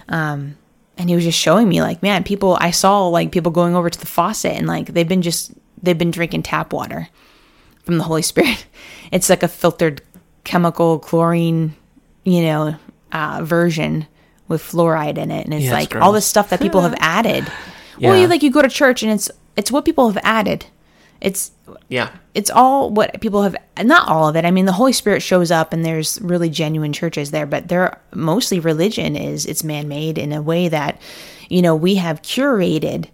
[0.08, 0.56] Um
[0.98, 3.88] and he was just showing me like man people i saw like people going over
[3.88, 7.08] to the faucet and like they've been just they've been drinking tap water
[7.88, 8.66] from the holy spirit.
[9.10, 10.02] It's like a filtered
[10.44, 11.74] chemical chlorine
[12.24, 12.76] you know
[13.10, 14.06] uh, version
[14.48, 15.46] with fluoride in it.
[15.46, 17.50] And it's Yeah, like all this stuff that people have added.
[17.98, 20.66] Well you like you go to church and it's it's what people have added.
[21.22, 21.52] It's
[21.88, 22.10] Yeah.
[22.34, 24.44] it's all what people have not all of it.
[24.44, 27.98] I mean the holy spirit shows up and there's really genuine churches there but they're
[28.12, 31.00] mostly religion is it's man-made in a way that
[31.48, 33.06] you know we have curated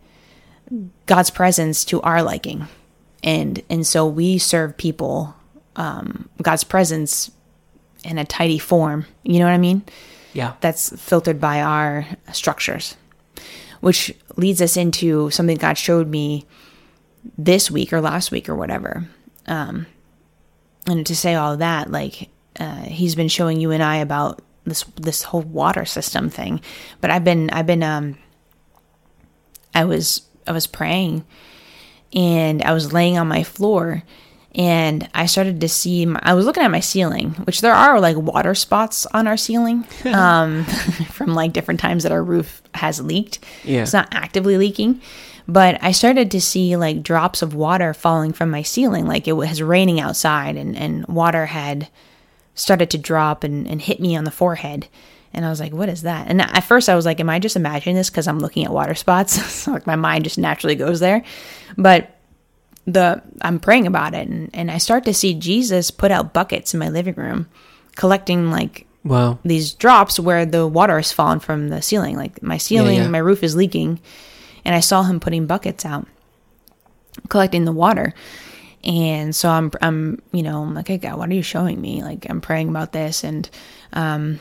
[1.07, 2.67] god's presence to our liking
[3.25, 5.35] and and so we serve people
[5.77, 7.31] um god's presence
[8.05, 9.83] in a tidy form you know what i mean
[10.35, 10.53] Yeah.
[10.61, 12.97] that's filtered by our structures,
[13.81, 16.45] which leads us into something God showed me
[17.39, 19.05] this week or last week or whatever.
[19.47, 19.87] Um,
[20.87, 24.85] and to say all that, like uh, he's been showing you and I about this
[25.01, 26.61] this whole water system thing,
[27.01, 28.19] but I've been I've been um
[29.75, 31.25] I was I was praying
[32.15, 34.03] and I was laying on my floor
[34.55, 37.99] and I started to see my, I was looking at my ceiling, which there are
[37.99, 40.65] like water spots on our ceiling um,
[41.11, 43.41] from like different times that our roof has leaked.
[43.65, 43.83] Yeah.
[43.83, 45.01] It's not actively leaking,
[45.49, 49.33] but I started to see like drops of water falling from my ceiling, like it
[49.33, 51.89] was raining outside and, and water had
[52.55, 54.87] started to drop and, and hit me on the forehead.
[55.35, 56.29] And I was like, what is that?
[56.29, 58.73] And at first I was like, am I just imagining this because I'm looking at
[58.73, 59.41] water spots?
[59.53, 61.23] so like my mind just naturally goes there.
[61.77, 62.11] But
[62.87, 66.75] the I'm praying about it and, and I start to see Jesus put out buckets
[66.75, 67.49] in my living room
[67.97, 69.39] collecting like Wow.
[69.45, 72.17] these drops where the water has fallen from the ceiling.
[72.17, 73.09] Like my ceiling, yeah.
[73.09, 74.01] my roof is leaking,
[74.65, 76.07] and I saw him putting buckets out,
[77.29, 78.15] collecting the water.
[78.83, 82.03] And so I'm, I'm, you know, I'm like, hey God, what are you showing me?
[82.03, 83.49] Like I'm praying about this, and
[83.93, 84.41] um,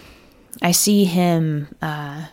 [0.61, 2.25] I see him, uh,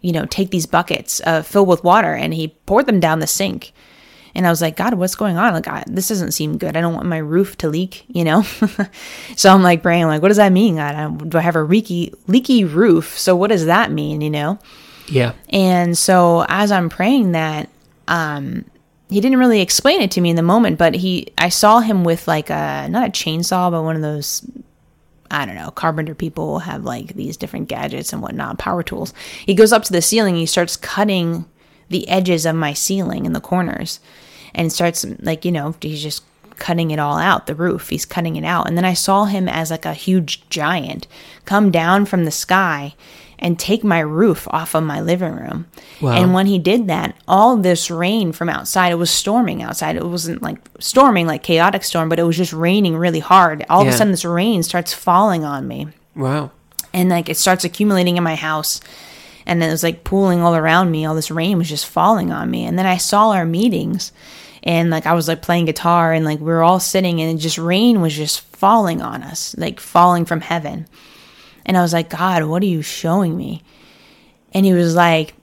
[0.00, 3.26] you know, take these buckets uh, filled with water, and he poured them down the
[3.26, 3.72] sink.
[4.34, 5.54] And I was like, God, what's going on?
[5.54, 6.76] Like, I, this doesn't seem good.
[6.76, 8.42] I don't want my roof to leak, you know?
[9.36, 10.94] so I'm like praying, like, what does that mean, God?
[10.94, 13.18] I- Do I have a leaky, leaky roof?
[13.18, 14.58] So what does that mean, you know?
[15.08, 15.32] Yeah.
[15.48, 17.70] And so as I'm praying that,
[18.08, 18.66] um,
[19.08, 22.04] he didn't really explain it to me in the moment, but he, I saw him
[22.04, 24.42] with like a, not a chainsaw, but one of those,
[25.30, 29.12] I don't know, carpenter people have like these different gadgets and whatnot, power tools.
[29.44, 31.46] He goes up to the ceiling, he starts cutting
[31.88, 34.00] the edges of my ceiling in the corners
[34.54, 36.22] and starts like, you know, he's just
[36.58, 37.90] cutting it all out, the roof.
[37.90, 38.66] He's cutting it out.
[38.66, 41.06] And then I saw him as like a huge giant
[41.44, 42.94] come down from the sky
[43.38, 45.66] and take my roof off of my living room.
[46.00, 46.12] Wow.
[46.12, 49.96] And when he did that, all this rain from outside, it was storming outside.
[49.96, 53.64] It wasn't like storming like chaotic storm, but it was just raining really hard.
[53.68, 56.50] All of a sudden this rain starts falling on me Wow.
[56.94, 58.80] and like it starts accumulating in my house
[59.44, 62.50] and it was like pooling all around me all this rain was just falling on
[62.50, 64.10] me and then i saw our meetings
[64.64, 67.58] and like i was like playing guitar and like we were all sitting and just
[67.58, 70.86] rain was just falling on us like falling from heaven
[71.66, 73.62] and i was like god what are you showing me
[74.52, 75.34] and he was like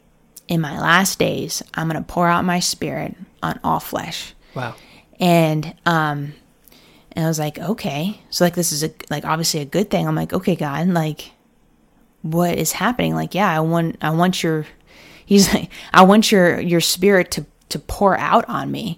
[0.48, 4.74] in my last days i'm going to pour out my spirit on all flesh Wow.
[5.20, 6.34] and um
[7.16, 8.20] and I was like, okay.
[8.32, 10.08] So like this is a like obviously a good thing.
[10.08, 11.32] I'm like, okay, God, like
[12.24, 13.14] what is happening?
[13.14, 14.66] Like, yeah, I want I want your
[15.24, 18.98] he's like, I want your your spirit to to pour out on me.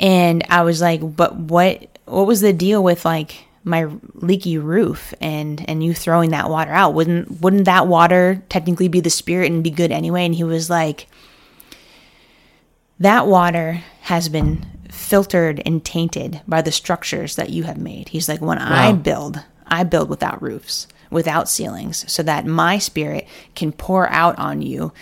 [0.00, 5.14] And I was like, but what what was the deal with like my leaky roof
[5.20, 6.94] and and you throwing that water out?
[6.94, 10.24] Wouldn't wouldn't that water technically be the spirit and be good anyway?
[10.24, 11.06] And he was like,
[12.98, 18.08] that water has been filtered and tainted by the structures that you have made.
[18.08, 23.28] He's like, when I build, I build without roofs, without ceilings, so that my spirit
[23.54, 24.92] can pour out on you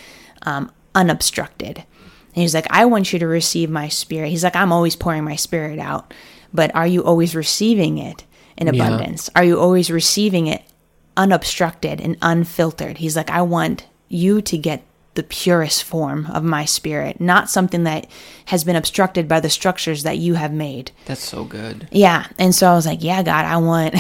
[0.43, 1.79] um, unobstructed.
[1.79, 4.29] And he's like, I want you to receive my spirit.
[4.29, 6.13] He's like, I'm always pouring my spirit out,
[6.53, 8.25] but are you always receiving it
[8.57, 8.73] in Yeah.
[8.87, 9.31] abundance?
[9.37, 10.63] Are you always receiving it
[11.17, 12.99] unobstructed and unfiltered?
[12.99, 14.83] He's like, I want you to get
[15.15, 18.07] the purest form of my spirit, not something that
[18.47, 20.91] has been obstructed by the structures that you have made.
[21.07, 21.89] That's so good.
[21.91, 22.27] Yeah.
[22.39, 23.95] And so I was like, yeah, God, I want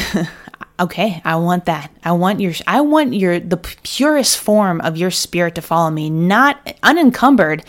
[0.81, 1.90] okay, I want that.
[2.05, 6.11] I want your I want your the purest form of your spirit to follow me,
[6.11, 7.64] not unencumbered.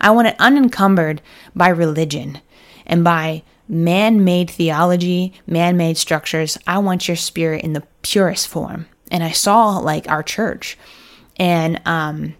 [0.00, 1.22] I want it unencumbered
[1.54, 2.40] by religion
[2.84, 6.56] and by man-made theology, man-made structures.
[6.66, 8.86] I want your spirit in the purest form.
[9.10, 10.76] And I saw like our church
[11.36, 12.34] and um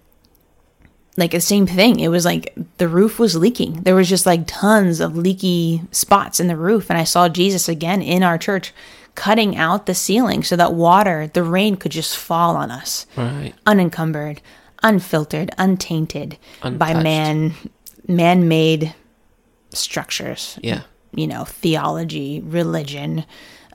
[1.16, 1.98] like the same thing.
[1.98, 3.82] It was like the roof was leaking.
[3.82, 6.90] There was just like tons of leaky spots in the roof.
[6.90, 8.72] And I saw Jesus again in our church
[9.16, 13.52] cutting out the ceiling so that water, the rain could just fall on us Right.
[13.66, 14.40] unencumbered,
[14.84, 17.52] unfiltered, untainted by man
[18.06, 18.94] man-made
[19.74, 20.82] structures Yeah.
[21.14, 23.24] You know, theology, religion,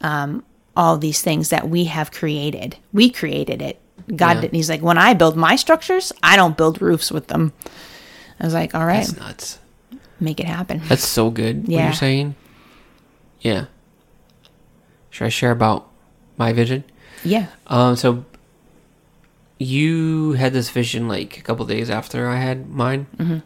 [0.02, 0.44] um,
[0.76, 2.78] all these things that we have created.
[2.92, 3.80] We created it.
[4.16, 4.42] God Yeah.
[4.42, 4.56] didn't.
[4.56, 7.54] He's like, when I build my structures, I don't build roofs with them.
[8.40, 9.60] I was like, all right, That's nuts.
[10.20, 10.82] make it happen.
[10.88, 11.62] That's so good.
[11.64, 11.84] What Yeah.
[11.86, 12.36] you're saying.
[13.42, 13.66] Yeah.
[15.10, 15.90] Should I share about
[16.38, 16.84] my vision?
[17.24, 17.48] Yeah.
[17.68, 17.96] Um.
[17.96, 18.26] So
[19.60, 23.38] you had this vision like a couple days after I had mine, mm-hmm.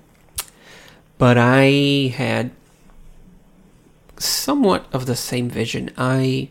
[1.18, 2.52] but I had
[4.20, 5.92] somewhat of the same vision.
[5.98, 6.50] I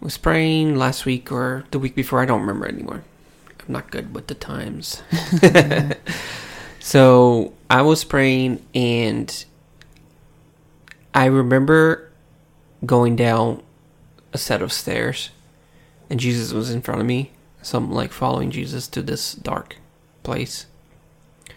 [0.00, 2.20] was praying last week or the week before.
[2.20, 3.02] I don't remember anymore.
[3.66, 5.02] I'm not good with the times.
[6.80, 9.44] so I was praying and
[11.14, 12.10] I remember
[12.84, 13.62] going down
[14.32, 15.30] a set of stairs
[16.08, 17.32] and Jesus was in front of me.
[17.62, 19.76] So I'm like following Jesus to this dark
[20.22, 20.66] place.
[21.48, 21.52] I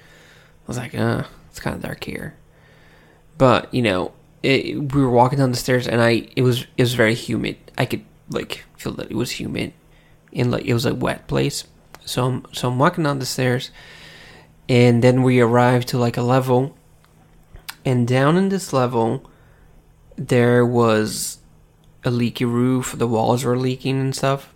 [0.66, 2.36] was like, uh, it's kind of dark here.
[3.38, 6.84] But, you know, it, we were walking down the stairs and I it was it
[6.84, 7.58] was very humid.
[7.78, 9.74] I could like feel that it was humid
[10.34, 11.66] and like it was a wet place.
[12.06, 13.72] So I'm so I'm walking down the stairs
[14.68, 16.76] and then we arrived to like a level
[17.86, 19.30] and down in this level
[20.16, 21.40] there was
[22.04, 24.54] a leaky roof, the walls were leaking and stuff.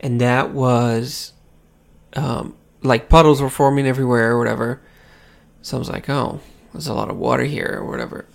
[0.00, 1.32] And that was
[2.14, 4.82] um like puddles were forming everywhere or whatever.
[5.62, 6.40] So I was like, oh,
[6.72, 8.26] there's a lot of water here or whatever.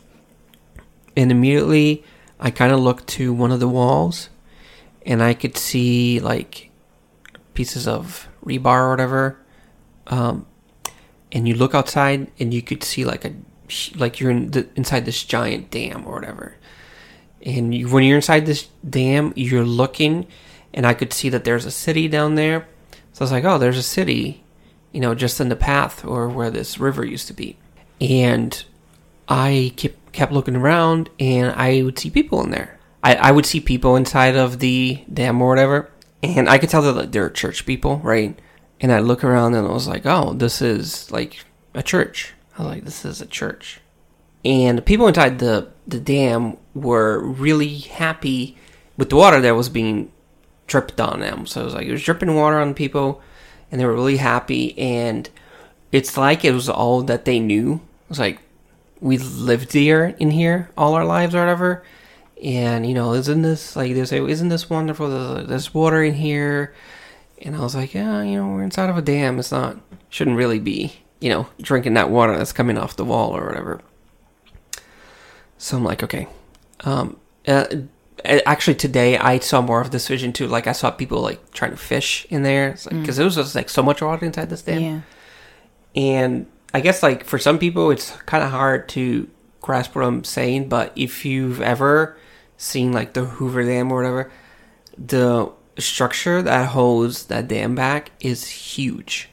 [1.18, 2.04] And immediately
[2.40, 4.30] I kind of looked to one of the walls
[5.06, 6.70] and I could see like
[7.56, 9.40] pieces of rebar or whatever.
[10.06, 10.46] Um,
[11.32, 13.34] and you look outside and you could see like a
[13.96, 16.56] like you're in the, inside this giant dam or whatever.
[17.42, 20.28] And you, when you're inside this dam, you're looking,
[20.74, 22.68] and I could see that there's a city down there.
[23.12, 24.44] So I was like, oh, there's a city,
[24.92, 27.58] you know, just in the path or where this river used to be.
[28.00, 28.64] And
[29.28, 32.80] I kept kept looking around, and I would see people in there.
[33.04, 35.92] I, I would see people inside of the dam or whatever,
[36.24, 38.38] and I could tell that like, they're church people, right?
[38.80, 42.34] And I look around, and I was like, oh, this is like a church.
[42.58, 43.80] I was like, this is a church.
[44.44, 48.58] And the people inside the, the dam were really happy
[48.98, 50.12] with the water that was being
[50.66, 51.46] dripped on them.
[51.46, 53.22] So it was like, it was dripping water on people,
[53.72, 54.78] and they were really happy.
[54.78, 55.30] And
[55.92, 57.76] it's like it was all that they knew.
[57.76, 58.40] It was like,
[59.00, 61.84] we lived here in here all our lives or whatever.
[62.44, 65.44] And, you know, isn't this, like, they say, isn't this wonderful?
[65.44, 66.74] There's, water in here.
[67.42, 69.40] And I was like, yeah, you know, we're inside of a dam.
[69.40, 69.78] It's not,
[70.10, 73.82] shouldn't really be, you know, drinking that water that's coming off the wall or whatever.
[75.58, 76.28] So I'm like, okay.
[76.82, 77.66] Um, uh,
[78.26, 80.48] actually today I saw more of this vision too.
[80.48, 83.36] Like I saw people like trying to fish in there because like, 'cause there was
[83.36, 84.82] just like so much water inside this dam.
[84.82, 85.02] Yeah.
[85.96, 89.28] And I guess like for some people it's kind of hard to
[89.62, 92.16] grasp what I'm saying, but if you've ever
[92.56, 94.32] seen like the Hoover Dam or whatever,
[94.96, 99.28] the structure that holds that dam back is huge.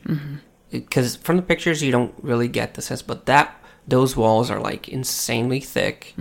[0.71, 3.55] Because from the pictures you don't really get the sense, but that
[3.87, 6.15] those walls are like insanely thick.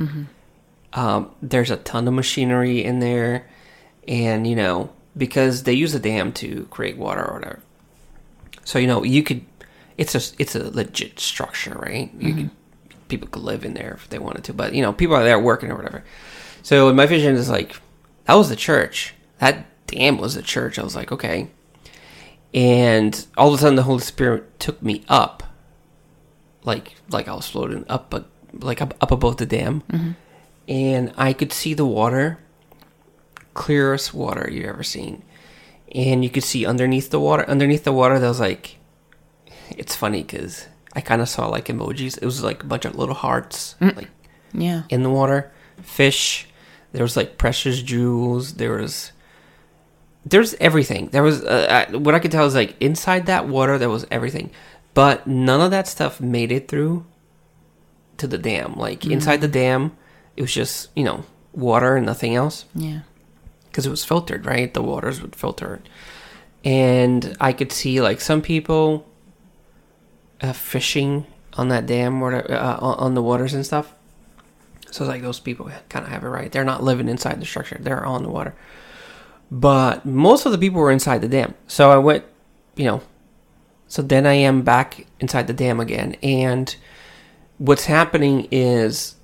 [0.91, 3.47] Um, there's a ton of machinery in there,
[4.09, 7.59] and you know because they use a dam to create water or whatever.
[8.65, 9.45] So you know you could,
[9.97, 12.11] it's a it's a legit structure, right?
[12.17, 12.37] You mm-hmm.
[12.37, 12.49] could
[13.07, 15.39] people could live in there if they wanted to, but you know people are there
[15.39, 16.03] working or whatever.
[16.61, 17.75] So my vision is like
[18.25, 19.13] that was the church.
[19.39, 20.79] That dam was the church.
[20.79, 21.49] I was like okay,
[22.53, 25.43] and all of a sudden the Holy Spirit took me up,
[26.63, 30.11] like like I was floating up, but like up, up above the dam, mm-hmm.
[30.67, 32.39] and I could see the water,
[33.53, 35.23] clearest water you've ever seen,
[35.93, 37.47] and you could see underneath the water.
[37.49, 38.77] Underneath the water, there was like,
[39.77, 42.17] it's funny because I kind of saw like emojis.
[42.21, 44.09] It was like a bunch of little hearts, like
[44.53, 44.83] Yeah.
[44.89, 46.47] in the water, fish.
[46.91, 48.53] There was like precious jewels.
[48.55, 49.11] There was
[50.25, 51.09] there's everything.
[51.09, 54.05] There was uh, uh, what I could tell is like inside that water there was
[54.11, 54.51] everything,
[54.93, 57.05] but none of that stuff made it through
[58.17, 58.75] to the dam.
[58.75, 59.91] Like inside the dam,
[60.37, 62.99] it was just you know water and nothing else Yeah.
[63.69, 64.73] because it was filtered, right?
[64.73, 65.81] The waters would filter.
[66.63, 69.05] And I could see like some people
[70.43, 73.93] uh, fishing on that dam or uh, on the waters and stuff.
[74.91, 76.51] So it's like those people kind of have it right.
[76.51, 78.53] They're not living inside the structure; they're on the water.
[79.49, 81.55] But most of the people were inside the dam.
[81.67, 82.25] So I went,
[82.75, 83.01] you know.
[83.87, 86.75] So then I am back inside the dam again, and
[87.57, 89.15] what's happening is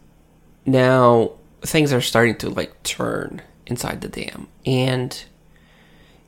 [0.66, 5.26] now things are starting to like turn inside the dam and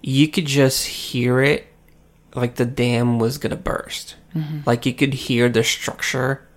[0.01, 1.70] you could just hear it
[2.35, 4.15] like the dam was gonna burst.
[4.35, 4.59] Mm-hmm.
[4.65, 6.47] Like you could hear the structure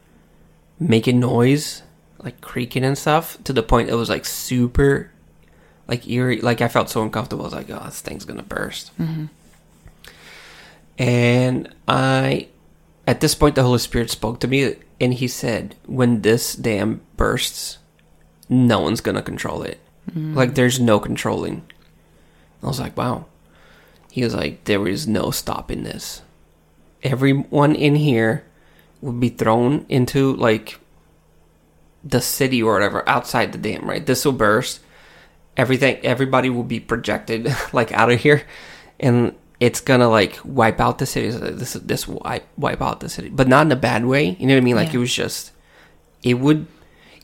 [0.79, 1.83] making noise
[2.19, 5.11] like creaking and stuff to the point it was like super
[5.87, 6.41] like eerie.
[6.41, 7.45] Like i felt so uncomfortable.
[7.45, 8.97] I was like oh this thing's gonna burst.
[8.99, 9.27] Mm-hmm.
[10.99, 12.49] And i
[13.07, 17.01] at this point the holy spirit spoke to me and he said when this dam
[17.17, 17.79] bursts
[18.49, 19.81] no one's gonna control it.
[20.11, 20.35] Mm.
[20.35, 21.63] Like there's no controlling.
[22.63, 23.27] I was like, wow.
[24.15, 26.23] He was like, there is no stopping this.
[27.03, 28.45] Everyone in here
[29.01, 30.79] would be thrown into like
[32.05, 34.07] the city or whatever outside the dam, right?
[34.07, 34.79] This will burst.
[35.57, 38.45] Everything, everybody will be projected like out of here,
[39.01, 41.31] and it's gonna like wipe out the city.
[41.31, 44.37] This this will wipe wipe out the city, but not in a bad way.
[44.39, 44.77] You know what I mean?
[44.77, 44.99] Like Yeah.
[44.99, 45.51] it was just,
[46.23, 46.69] it would.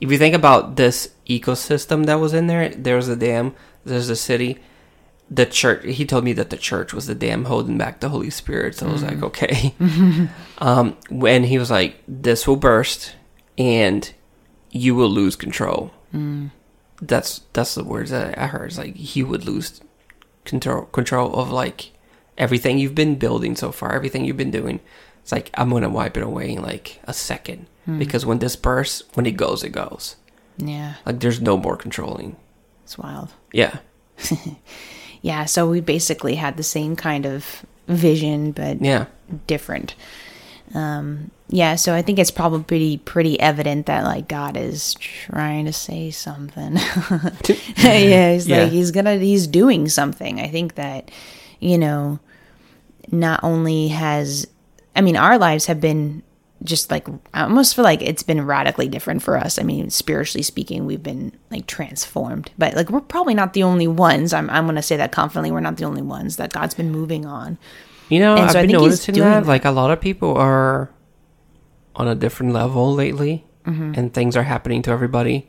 [0.00, 4.16] If you think about this ecosystem that was in there, there's a dam, there's a
[4.16, 4.58] city,
[5.30, 5.84] the church.
[5.84, 8.74] He told me that the church was the dam holding back the Holy Spirit.
[8.74, 9.24] So I was like, mm.
[9.24, 9.74] okay.
[10.58, 13.14] um, when he was like, this will burst,
[13.56, 14.12] and
[14.70, 15.92] you will lose control.
[16.12, 16.50] Mm.
[17.00, 18.66] That's that's the words that I heard.
[18.68, 19.80] It's like he would lose
[20.44, 21.92] control control of like
[22.36, 24.80] everything you've been building so far, everything you've been doing.
[25.22, 27.98] It's like I'm gonna wipe it away in like a second hmm.
[27.98, 30.16] because when this bursts, when it goes, it goes.
[30.58, 30.94] Yeah.
[31.06, 32.36] Like there's no more controlling.
[32.84, 33.32] It's wild.
[33.52, 33.78] Yeah,
[35.22, 35.44] Yeah.
[35.44, 39.06] So we basically had the same kind of vision, but yeah,
[39.46, 39.94] different.
[40.74, 45.72] Um, yeah, so I think it's probably pretty, evident that like God is trying to
[45.72, 46.76] say something.
[47.76, 48.62] yeah, he's Yeah.
[48.62, 50.40] like he's gonna he's doing something.
[50.40, 51.10] I think that
[51.58, 52.20] you know,
[53.10, 54.46] not only has
[54.94, 56.22] I mean our lives have been
[56.62, 59.58] just like I almost feel like it's been radically different for us.
[59.58, 62.50] I mean, spiritually speaking, we've been like transformed.
[62.58, 64.32] But like we're probably not the only ones.
[64.32, 65.50] I'm I'm gonna say that confidently.
[65.50, 67.56] We're not the only ones that God's been moving on.
[68.08, 69.46] You know, I've so I been noticing that, that.
[69.46, 70.90] like a lot of people are
[71.96, 73.92] on a different level lately, Mm-hmm.
[73.94, 75.46] and things are happening to everybody.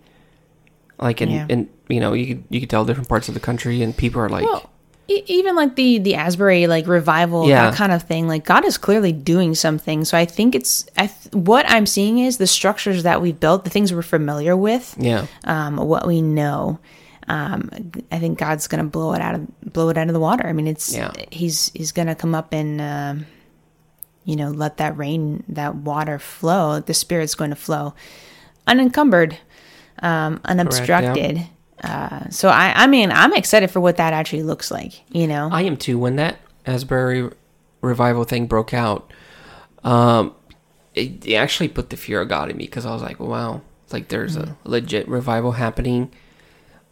[1.00, 1.46] Like, in, Yeah.
[1.50, 4.22] in you know, you could, you could tell different parts of the country, and people
[4.22, 4.70] are like, Well,
[5.12, 7.70] e- even like the the Asbury like revival, Yeah.
[7.70, 8.28] that kind of thing.
[8.28, 10.06] Like God is clearly doing something.
[10.06, 13.64] So I think it's I th- what I'm seeing is the structures that we've built,
[13.64, 16.80] the things we're familiar with, yeah, um, what we know.
[17.28, 17.70] Um,
[18.12, 20.48] I think God's gonna blow it out of blow it out of the water.
[20.48, 21.12] I mean, it's Yeah.
[21.32, 23.26] he's he's gonna come up and um,
[24.26, 26.80] you know let that rain that water flow.
[26.80, 27.94] The Spirit's going to flow
[28.68, 29.38] unencumbered,
[30.02, 31.42] um, unobstructed.
[31.84, 35.02] Uh, so I, I mean, I'm excited for what that actually looks like.
[35.10, 35.98] You know, I am too.
[35.98, 37.30] When that Asbury
[37.82, 39.12] revival thing broke out,
[39.84, 40.36] um,
[40.94, 43.62] it, it actually put the fear of God in me because I was like, wow,
[43.92, 46.12] like there's a legit revival happening.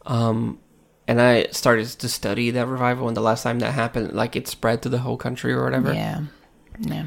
[0.05, 0.59] Um,
[1.07, 3.07] and I started to study that revival.
[3.07, 5.93] And the last time that happened, like it spread to the whole country or whatever.
[5.93, 6.21] Yeah.
[6.79, 7.05] Yeah.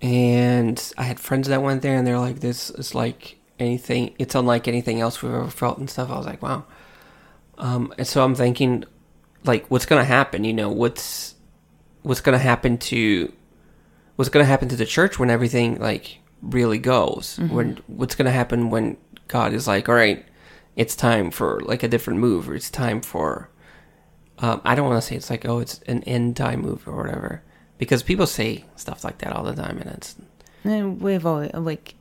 [0.00, 4.14] And I had friends that went there, and they're like, "This is like anything.
[4.18, 6.64] It's unlike anything else we've ever felt and stuff." I was like, "Wow."
[7.58, 8.84] Um, and so I'm thinking,
[9.44, 10.44] like, what's gonna happen?
[10.44, 11.34] You know, what's
[12.02, 13.32] what's gonna happen to
[14.16, 17.38] what's gonna happen to the church when everything like really goes?
[17.38, 18.96] When what's gonna happen when
[19.28, 20.24] God is like, "All right,
[20.76, 23.50] it's time for like a different move, or it's time for."
[24.40, 26.94] Um, I don't want to say it's like, oh, it's an end time move or
[26.96, 27.42] whatever,
[27.76, 30.14] because people say stuff like that all the time, and it's
[30.62, 31.96] And we've always like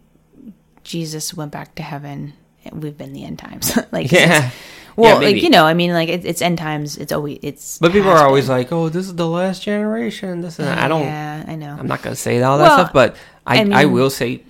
[0.83, 2.33] Jesus went back to heaven.
[2.63, 3.75] and We've been the end times.
[3.91, 4.51] like Yeah.
[4.97, 6.97] Well, Yeah, like you know, I mean, like it, it's end times.
[6.97, 7.77] It's always it's.
[7.77, 8.57] But people are always been.
[8.57, 10.79] like, "Oh, this is the last generation." This and that.
[10.79, 11.03] I don't.
[11.03, 11.77] Yeah, I know.
[11.79, 14.41] I'm not gonna say all that Well, stuff, but I I I, will say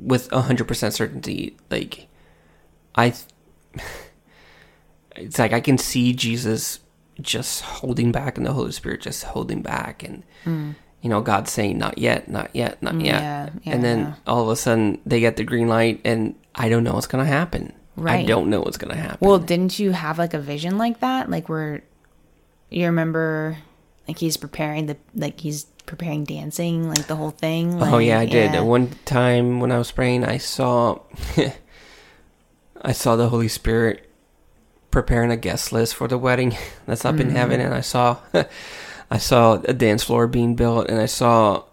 [0.00, 2.08] with hundred percent certainty, like
[2.94, 3.14] I.
[5.16, 6.80] It's like I can see Jesus
[7.20, 11.78] just holding back, and the Holy Spirit just holding back, and you know God saying,
[11.78, 13.22] "Not yet, not yet, not yet," Mm.
[13.22, 14.14] Yeah, yeah, and then yeah.
[14.26, 17.24] all of a sudden they get the green light, and I don't know what's gonna
[17.24, 17.72] happen.
[18.04, 19.26] I don't know what's gonna happen.
[19.26, 21.30] Well, didn't you have like a vision like that?
[21.30, 21.82] Like where
[22.70, 23.58] you remember,
[24.08, 27.80] like he's preparing the like he's preparing dancing, like the whole thing.
[27.82, 28.52] Oh yeah, I did.
[28.52, 28.60] yeah.
[28.60, 31.00] One time when I was praying, I saw
[32.82, 34.08] I saw the Holy Spirit
[34.90, 37.36] preparing a guest list for the wedding that's up in Mm-hmm.
[37.36, 38.18] heaven and I saw
[39.10, 41.64] I saw a dance floor being built and I saw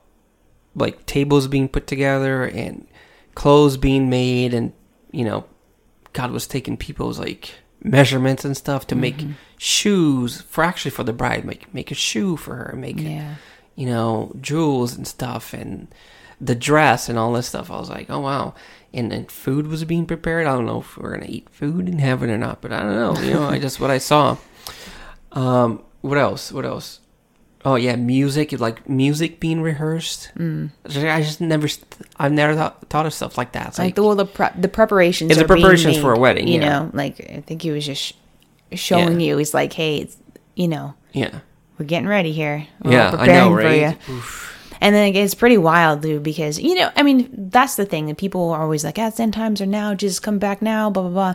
[0.75, 2.87] like tables being put together and
[3.35, 4.73] clothes being made and
[5.11, 5.45] you know
[6.13, 7.51] God was taking people's like
[7.83, 9.31] measurements and stuff to make Mm-hmm.
[9.57, 13.35] shoes for actually for the bride make make a shoe for her make Yeah.
[13.75, 15.87] you know, jewels and stuff and
[16.39, 17.69] the dress and all this stuff.
[17.71, 18.53] I was like, oh wow.
[18.93, 20.45] And then food was being prepared.
[20.47, 22.95] I don't know if we're gonna eat food in heaven or not, but I don't
[22.95, 23.21] know.
[23.21, 24.37] You know, I just what I saw.
[25.31, 26.51] Um, what else?
[26.51, 26.99] What else?
[27.65, 28.51] Oh yeah, music.
[28.59, 30.31] Like music being rehearsed.
[30.37, 30.71] Mm.
[30.85, 31.67] I just never.
[32.17, 33.69] I've never thought, thought of stuff like that.
[33.69, 35.31] It's like, like, the well, the prep, the preparations.
[35.31, 36.69] It's the preparations made, for a wedding, You yeah.
[36.79, 38.13] know, like I think he was just sh-
[38.73, 39.27] showing Yeah.
[39.27, 39.37] you.
[39.37, 40.17] He's like, hey, it's,
[40.55, 41.39] you know, yeah,
[41.77, 42.67] we're getting ready here.
[42.83, 43.15] We're yeah.
[43.17, 43.97] I know, right?
[44.81, 48.07] And then it gets pretty wild, dude, because, you know, I mean, that's the thing.
[48.07, 50.89] that People are always like, ah, it's end times are now, Jesus come back now,
[50.89, 51.33] blah, blah, blah.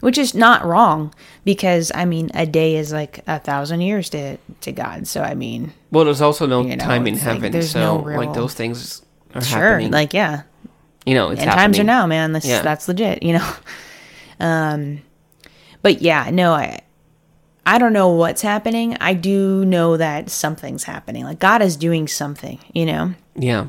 [0.00, 4.38] Which is not wrong because, I mean, a day is like a thousand years to,
[4.62, 5.06] to God.
[5.06, 7.98] So, I mean, Well, there's also no You know, time in like heaven, there's so
[7.98, 9.02] no real- like those things
[9.34, 9.58] are sure.
[9.60, 9.90] happening.
[9.90, 10.42] Like, yeah,
[11.04, 12.32] you know, it's end times are now, man.
[12.32, 12.62] That's, Yeah.
[12.62, 13.52] that's legit, you know?
[14.40, 15.02] Um,
[15.82, 16.80] but yeah, no, I,
[17.66, 18.96] I don't know what's happening.
[19.00, 21.24] I do know that something's happening.
[21.24, 23.14] Like, God is doing something, you know?
[23.34, 23.66] Yeah.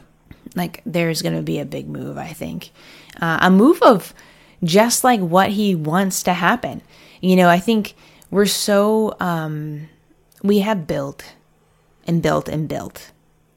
[0.56, 2.72] like there's going to be a big move i think
[3.22, 4.14] uh, a move of
[4.64, 6.82] just like what he wants to happen.
[7.22, 7.93] You know i think
[8.32, 9.88] we're so um
[10.41, 11.36] we have built
[12.07, 13.12] and built and built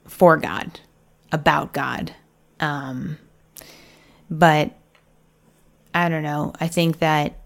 [0.07, 0.81] for god
[1.33, 2.15] about god.
[2.61, 3.19] Um
[4.31, 4.73] but
[5.95, 6.53] i don't know.
[6.61, 7.39] I think that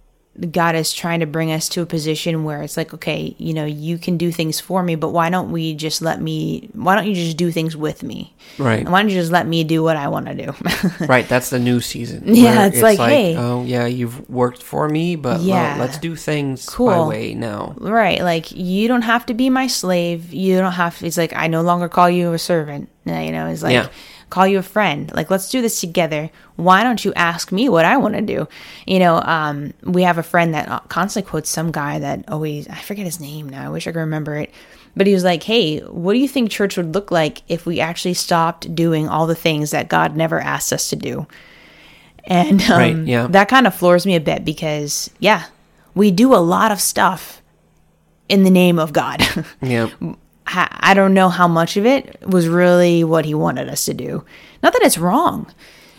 [0.53, 3.65] God is trying to bring us to a position where it's like, okay, you know,
[3.65, 7.07] you can do things for me, but why don't we just let me, why don't
[7.09, 8.35] you just do things with me?
[8.57, 8.81] Right.
[8.81, 10.55] And why don't you just let me do what I want to do?
[11.07, 12.23] Right, that's the new season.
[12.27, 13.35] Yeah, where it's like, hey.
[13.37, 15.77] oh yeah, you've worked for me, but Yeah.
[15.77, 17.09] well, let's do things my Cool.
[17.09, 17.75] way now.
[17.79, 18.21] right.
[18.23, 20.33] Like, you don't have to be my slave.
[20.33, 22.89] You don't have, it's like, I no longer call you a servant.
[23.05, 23.89] You know, it's like, Yeah.
[24.31, 25.13] Call you a friend.
[25.15, 26.31] Like, let's do this together.
[26.57, 28.49] Why don't you ask me what I want to do?
[28.87, 32.77] You know, um, we have a friend that constantly quotes some guy that always, I
[32.77, 33.67] forget his name now.
[33.67, 34.53] I wish I could remember it.
[34.97, 37.79] But he was like, hey, what do you think church would look like if we
[37.79, 41.27] actually stopped doing all the things that God never asked us to do?
[42.25, 43.27] And um, Right, yeah.
[43.29, 45.45] that kind of floors me a bit because, yeah,
[45.95, 47.41] we do a lot of stuff
[48.29, 49.23] in the name of God.
[49.63, 49.89] Yeah,
[50.49, 53.95] I I don't know how much of it was really what he wanted us to
[53.95, 54.25] do.
[54.63, 55.47] Not that it's wrong,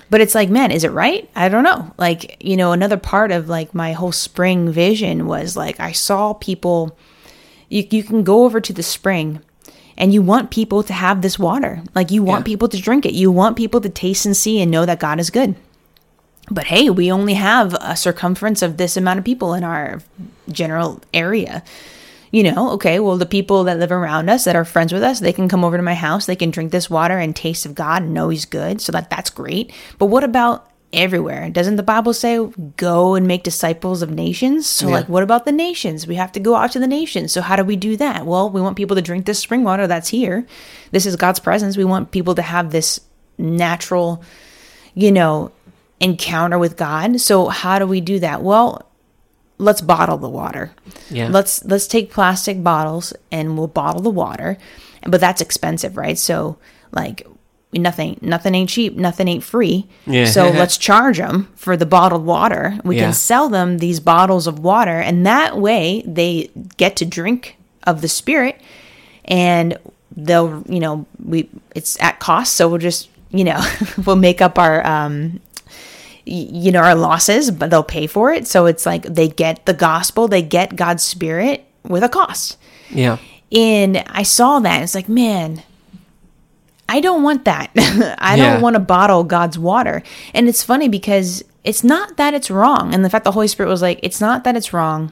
[0.10, 1.30] but it's like, man, is it right?
[1.36, 1.94] I don't know.
[1.98, 6.34] Like, you know, another part of like my whole spring vision was like I saw
[6.34, 6.98] people
[7.70, 9.42] you you can go over to the spring
[9.98, 11.84] and you want people to have this water.
[11.94, 12.52] Like you want Yeah.
[12.52, 13.14] people to drink it.
[13.14, 15.56] You want people to taste and see and know that God is good.
[16.52, 20.02] But hey, we only have a circumference of this amount of people in our
[20.52, 21.62] general area
[22.32, 25.20] you know, okay, well, the people that live around us that are friends with us,
[25.20, 27.76] they can come over to my house, they can drink this water and taste of
[27.76, 28.82] God and know He's good.
[28.82, 29.72] So that that's great.
[29.98, 31.50] But what about everywhere?
[31.50, 32.44] Doesn't the Bible say
[32.78, 34.66] go and make disciples of nations?
[34.68, 34.94] So Yeah.
[34.96, 36.08] like, what about the nations?
[36.08, 37.32] We have to go out to the nations.
[37.32, 38.26] So how do we do that?
[38.26, 40.46] Well, we want people to drink this spring water that's here.
[40.92, 41.78] This is God's presence.
[41.78, 43.00] We want people to have this
[43.38, 44.24] natural,
[44.96, 45.52] you know,
[46.00, 47.20] encounter with God.
[47.22, 48.42] So how do we do that?
[48.42, 48.89] Well,
[49.60, 50.72] let's bottle the water.
[51.12, 51.28] Yeah.
[51.30, 54.58] Let's let's take plastic bottles and we'll bottle the water.
[55.06, 56.18] But that's expensive, right?
[56.18, 56.58] So
[56.92, 57.28] like
[57.72, 59.88] nothing nothing ain't cheap, nothing ain't free.
[60.08, 60.26] Yeah.
[60.26, 62.80] So let's charge them for the bottled water.
[62.84, 63.04] We Yeah.
[63.06, 68.02] can sell them these bottles of water and that way they get to drink of
[68.02, 68.60] the spirit
[69.26, 69.78] and
[70.16, 73.62] they'll, you know, we it's at cost, so we'll just, you know,
[74.06, 75.40] we'll make up our um
[76.32, 78.48] you know our losses but they'll pay for it.
[78.48, 82.58] So it's like they get the gospel they get god's spirit with a cost.
[82.92, 83.18] Yeah.
[83.52, 85.64] and i saw that it's like man
[86.88, 87.70] i don't want that.
[88.20, 88.54] I Yeah.
[88.54, 90.02] don't want to bottle god's water.
[90.34, 93.70] And it's funny because it's not that it's wrong and the fact the holy spirit
[93.70, 95.12] was like it's not that it's wrong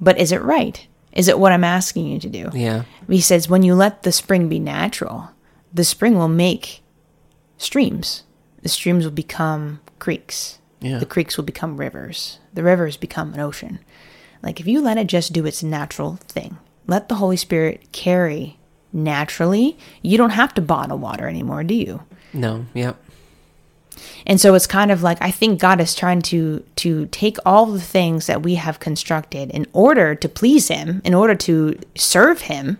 [0.00, 0.86] but is it right?
[1.12, 2.48] Is it what i'm asking you to do?
[2.54, 2.84] Yeah.
[3.08, 5.30] he says when you let the spring be natural
[5.74, 6.82] the spring will make
[7.58, 8.24] streams.
[8.62, 10.98] The streams will become creeks Yeah.
[10.98, 13.78] the creeks will become rivers the rivers become an ocean
[14.42, 18.56] like if you let it just do its natural thing let the holy spirit carry
[18.92, 21.94] naturally you don't have to bottle water anymore do you
[22.34, 22.66] No.
[22.74, 22.96] Yep.
[24.26, 27.66] and so it's kind of like I think God is trying to to take all
[27.66, 32.42] the things that we have constructed in order to please him, in order to serve
[32.52, 32.78] him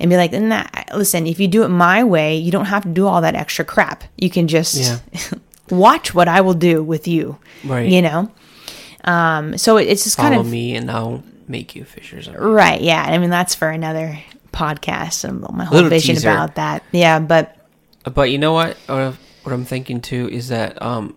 [0.00, 2.88] and be like, nah, listen, if you do it my way, you don't have to
[3.00, 4.02] do all that extra crap.
[4.16, 4.98] You can just Yeah.
[5.70, 7.38] watch what I will do with you.
[7.64, 7.88] Right.
[7.88, 8.30] You know?
[9.04, 12.28] Um so it- it's just Follow kind of me, and I'll make you fishers.
[12.28, 12.80] Right.
[12.80, 13.02] Yeah.
[13.02, 14.18] I mean, that's for another
[14.52, 16.28] podcast and my whole Little vision teaser.
[16.30, 16.82] about that.
[16.92, 17.18] Yeah.
[17.20, 17.56] But
[18.12, 18.76] But you know what?
[18.86, 21.16] What I'm thinking too is that um,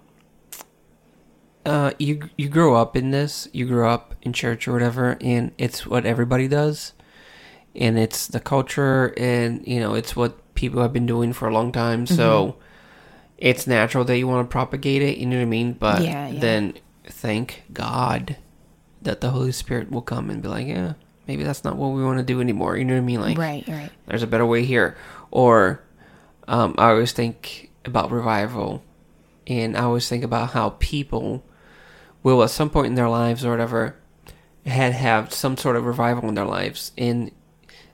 [1.65, 5.51] uh, you you grow up in this, you grow up in church or whatever, and
[5.57, 6.93] it's what everybody does,
[7.75, 11.53] and it's the culture, and you know it's what people have been doing for a
[11.53, 12.05] long time.
[12.05, 12.15] Mm-hmm.
[13.43, 15.17] It's natural that you want to propagate it.
[15.17, 15.73] You know what I mean?
[15.73, 16.39] But Yeah, yeah.
[16.39, 16.73] then
[17.05, 18.37] thank God
[19.01, 20.93] that the Holy Spirit will come and be like, yeah,
[21.27, 22.77] maybe that's not what we want to do anymore.
[22.77, 23.19] You know what I mean?
[23.19, 23.91] Like, right, right.
[24.05, 24.95] there's a better way here.
[25.29, 25.83] Or
[26.47, 28.81] um, I always think about revival,
[29.45, 31.43] and I always think about how people
[32.23, 33.97] will, at some point in their lives or whatever,
[34.65, 37.29] had have some sort of revival in their lives, and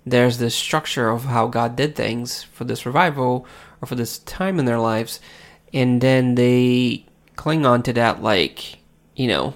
[0.05, 3.47] there's this structure of how God did things for this revival
[3.81, 5.19] or for this time in their lives,
[5.73, 7.05] and then they
[7.35, 8.77] cling on to that like
[9.15, 9.53] you know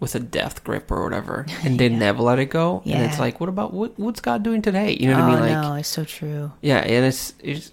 [0.00, 2.82] with a death grip or whatever, and they never let it go.
[2.84, 4.96] And it's like, what about what, what's God doing today?
[5.00, 5.38] You know what oh I mean?
[5.38, 6.52] Oh, like, no, it's so true.
[6.60, 7.72] yeah, and it's it's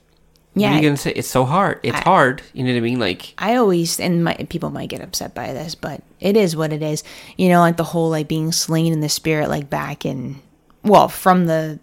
[0.53, 0.73] Yeah, yeah.
[0.75, 1.79] You're gonna say it's so hard.
[1.83, 2.41] It's I- hard.
[2.53, 2.99] You know what I mean?
[2.99, 6.71] Like I always and my, people might get upset by this, but it is what
[6.71, 7.03] it is.
[7.37, 10.41] You know, like the whole like being slain in the spirit, like back in
[10.83, 11.79] well from the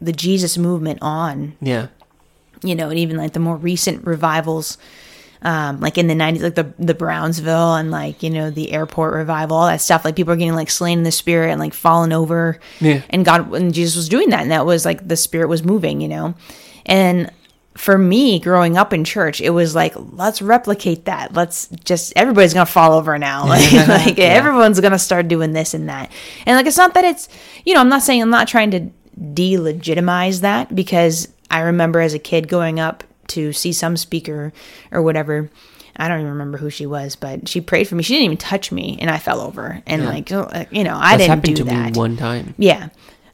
[0.00, 1.56] the Jesus movement on.
[1.60, 1.86] yeah,
[2.62, 4.76] You know, and even like the more recent revivals,
[5.46, 9.14] um, like in the nineties, like the the Brownsville and like you know the airport
[9.14, 10.04] revival, all that stuff.
[10.04, 12.58] Like people are getting like slain in the spirit and like fallen over.
[12.80, 13.02] Yeah.
[13.10, 16.00] And God and Jesus was doing that, and that was like the spirit was moving.
[16.00, 16.34] You know,
[16.84, 17.30] and
[17.74, 22.54] for me growing up in church it was like let's replicate that let's just everybody's
[22.54, 24.24] gonna fall over now like, like Yeah.
[24.28, 26.10] everyone's gonna start doing this and that
[26.46, 27.28] and like it's not that it's
[27.66, 28.88] you know i'm not saying i'm not trying to
[29.20, 34.52] delegitimize that because i remember as a kid going up to see some speaker
[34.92, 35.50] or whatever
[35.96, 38.36] i don't even remember who she was but she prayed for me she didn't even
[38.36, 40.08] touch me and i fell over and Yeah.
[40.08, 42.54] like uh, you know i that's didn't happened do to that me one time.
[42.58, 42.88] yeah.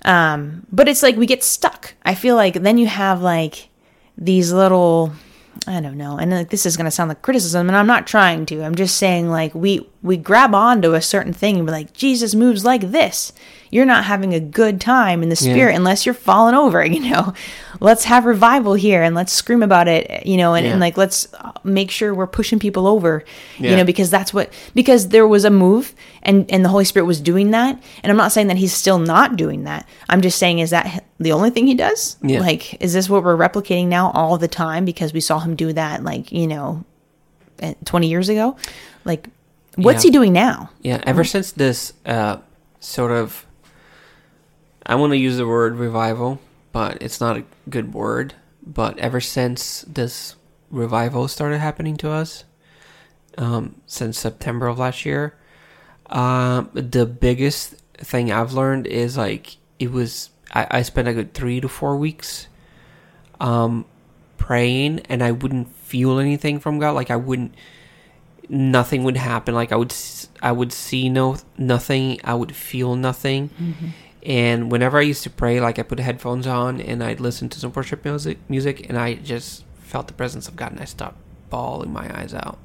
[0.04, 1.94] Um, but it's like we get stuck.
[2.04, 3.68] I feel like then you have like
[4.18, 5.12] these little
[5.68, 6.18] I don't know.
[6.18, 8.64] And like this is going to sound like criticism and I'm not trying to.
[8.64, 12.34] I'm just saying like we we grab onto a certain thing and be like Jesus
[12.34, 13.32] moves like this.
[13.72, 15.52] You're not having a good time in the Yeah.
[15.54, 17.32] spirit unless you're falling over, you know.
[17.80, 21.26] Let's have revival here and let's scream about it, you know, and, and like let's
[21.64, 23.24] make sure we're pushing people over,
[23.58, 27.06] you know, because that's what because there was a move and and the Holy Spirit
[27.06, 27.82] was doing that.
[28.04, 29.88] And I'm not saying that he's still not doing that.
[30.08, 32.18] I'm just saying is that the only thing he does?
[32.22, 32.40] Yeah.
[32.40, 35.72] Like is this what we're replicating now all the time because we saw him do
[35.72, 36.84] that like, you know,
[37.60, 38.56] eh, 20 years ago?
[39.04, 39.28] Like
[39.76, 40.08] what's Yeah.
[40.08, 40.70] he doing now?
[40.82, 42.36] Yeah, ever since this uh,
[42.78, 43.46] sort of,
[44.84, 46.40] I want to use the word revival,
[46.72, 48.34] but it's not a good word.
[48.64, 50.36] But ever since this
[50.70, 52.44] revival started happening to us,
[53.38, 55.34] um, since September of last year,
[56.06, 60.30] um, the biggest thing I've learned is like it was.
[60.54, 62.46] I, I spent a good three to four weeks,
[63.40, 63.86] um,
[64.36, 66.92] praying, and I wouldn't feel anything from God.
[66.92, 67.54] Like I wouldn't
[68.48, 69.94] nothing would happen like i would
[70.42, 73.48] i would see no nothing i would feel nothing
[74.24, 77.58] and whenever i used to pray like i put headphones on and i'd listen to
[77.58, 81.16] some worship music music and i just felt the presence of god and i stopped
[81.50, 82.56] bawling my eyes out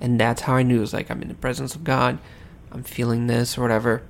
[0.00, 2.18] and that's how i knew it was like i'm in the presence of god
[2.72, 4.02] I'm feeling this or whatever,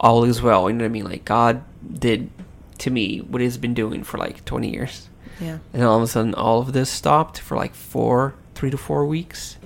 [0.00, 0.68] all is well.
[0.68, 1.04] You know what I mean?
[1.04, 1.62] Like God
[1.92, 2.30] did
[2.78, 5.08] to me what He's been doing for like 20 years,
[5.38, 5.58] Yeah.
[5.72, 9.04] and all of a sudden, all of this stopped for like four, three to four
[9.06, 9.58] weeks.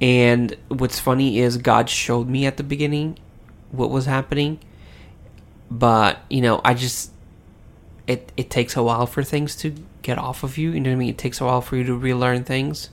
[0.00, 3.18] And what's funny is God showed me at the beginning
[3.72, 4.60] what was happening,
[5.74, 7.10] but you know, I just
[8.06, 10.70] it it takes a while for things to get off of you.
[10.70, 11.10] You know what I mean?
[11.10, 12.90] It takes a while for you to relearn things.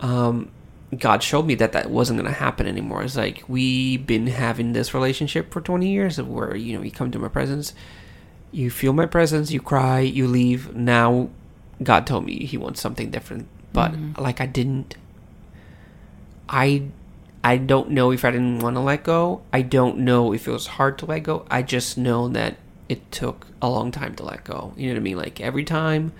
[0.00, 0.50] Um,
[0.96, 3.02] God showed me that that wasn't going to happen anymore.
[3.02, 6.90] It's like we've been having this relationship for 20 years of where you know you
[6.90, 7.74] come to my presence,
[8.50, 10.74] you feel my presence, you cry, you leave.
[10.74, 11.28] Now,
[11.82, 14.96] God told me He wants something different, but like I didn't.
[16.48, 16.84] I
[17.44, 19.42] I don't know if I didn't want to let go.
[19.52, 21.44] I don't know if it was hard to let go.
[21.50, 22.56] I just know that
[22.88, 24.72] it took a long time to let go.
[24.76, 25.16] You know what I mean?
[25.16, 26.12] Like every time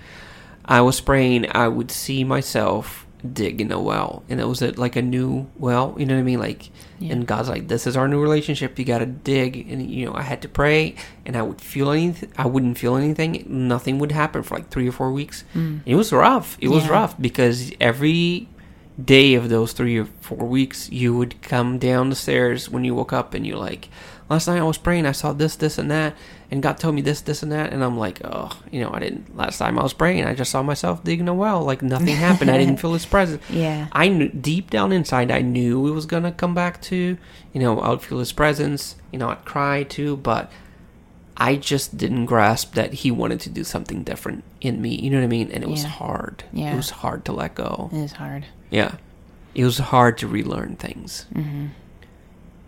[0.64, 4.72] I was praying, I would see myself dig in a well, and it was a,
[4.72, 5.94] like a new well.
[5.96, 6.40] You know what I mean?
[6.40, 7.12] Like, Yeah.
[7.12, 8.76] and God's like, "This is our new relationship.
[8.80, 11.90] You got to dig." And you know, I had to pray, and I would feel
[11.92, 12.32] anything.
[12.36, 13.44] I wouldn't feel anything.
[13.48, 15.44] Nothing would happen for like three or four weeks.
[15.54, 15.82] Mm.
[15.86, 16.56] It was rough.
[16.60, 16.90] It was Yeah.
[16.92, 18.48] rough because every
[19.04, 22.94] day of those three or four weeks, you would come down the stairs when you
[22.94, 23.88] woke up and you're like,
[24.28, 26.14] last night I was praying, I saw this, this, and that,
[26.50, 28.98] and God told me this, this, and that, and I'm like, oh, you know, I
[29.00, 29.36] didn't.
[29.36, 32.50] Last time I was praying, I just saw myself digging a well, like nothing happened.
[32.50, 33.42] I didn't feel His presence.
[33.50, 33.88] Yeah.
[33.92, 37.16] I knew deep down inside, I knew it was gonna come back to,
[37.52, 38.96] you know, I would feel His presence.
[39.12, 40.50] You know, I'd cry too, but
[41.36, 44.94] I just didn't grasp that He wanted to do something different in me.
[44.94, 45.50] You know what I mean?
[45.50, 46.44] And it was hard.
[46.52, 46.72] Yeah.
[46.72, 47.90] It was hard to let go.
[47.92, 48.46] It is hard.
[48.72, 48.96] Yeah.
[49.54, 51.26] It was hard to relearn things.
[51.34, 51.66] Mm-hmm.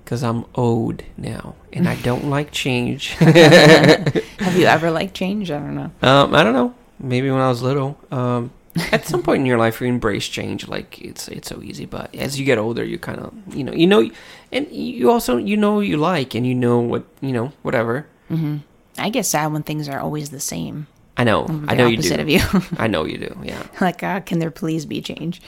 [0.04, 3.08] Because I'm old now and I don't like change.
[3.18, 5.50] Have you ever liked change?
[5.50, 5.90] I don't know.
[6.02, 6.74] um, I don't know.
[7.00, 7.98] Maybe when I was little.
[8.10, 8.52] Um,
[8.92, 10.68] at some point in your life, you embrace change.
[10.68, 13.72] Like it's it's so easy, but as you get older, you kind of you know
[13.72, 14.10] you know,
[14.52, 18.06] and you also you know you like and you know what you know whatever.
[18.28, 18.58] hmm
[18.98, 20.86] I get sad when things are always the same.
[21.16, 21.46] I know.
[21.68, 22.14] I know you do.
[22.14, 22.40] of you.
[22.78, 23.36] I know you do.
[23.42, 23.62] Yeah.
[23.80, 25.40] like, uh, can there please be change?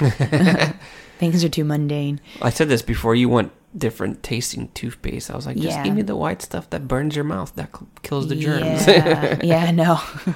[1.18, 2.20] things are too mundane.
[2.42, 3.14] I said this before.
[3.14, 5.30] You want different tasting toothpaste.
[5.30, 5.84] I was like, just Yeah.
[5.84, 8.86] give me the white stuff that burns your mouth that cl- kills the germs.
[8.86, 10.00] Yeah, yeah, I know.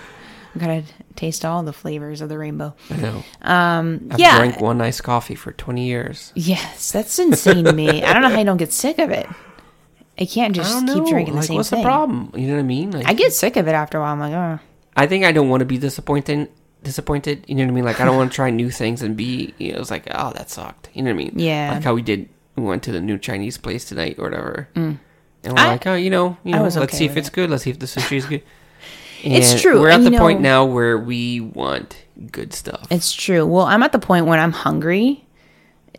[0.54, 0.84] I'm gonna
[1.16, 2.76] taste all the flavors of the rainbow.
[2.88, 3.24] I know.
[3.42, 6.32] Um, I've yeah, drank one iced coffee for 20 years.
[6.36, 8.04] yes, that's insane to me.
[8.04, 9.26] I don't know how you don't get sick of it.
[10.16, 11.80] I can't just don't keep drinking the like, same what's thing.
[11.80, 12.30] the problem?
[12.36, 12.92] You know what I mean?
[12.92, 14.12] Like, I get sick of it after a while.
[14.12, 14.60] I'm like, oh,
[14.96, 16.48] I think I don't want to be disappointed.
[16.84, 17.84] Disappointed, you know what I mean?
[17.84, 20.32] Like I don't want to try new things and be, you know, it's like, oh,
[20.34, 20.90] that sucked.
[20.94, 21.32] You know what I mean?
[21.38, 21.72] Yeah.
[21.74, 22.28] Like how we did.
[22.56, 24.98] We went to the new Chinese place tonight or whatever, and
[25.42, 25.58] we're Mm.
[25.58, 27.34] I- like, oh, you know, you know, let's okay see if it's it.
[27.34, 27.50] good.
[27.50, 28.42] Let's see if the sushi is good.
[29.26, 31.96] It's true, We're at and the you point know- now where we want
[32.30, 32.86] good stuff.
[32.90, 33.46] it's true.
[33.46, 35.24] Well, I'm at the point when I'm hungry.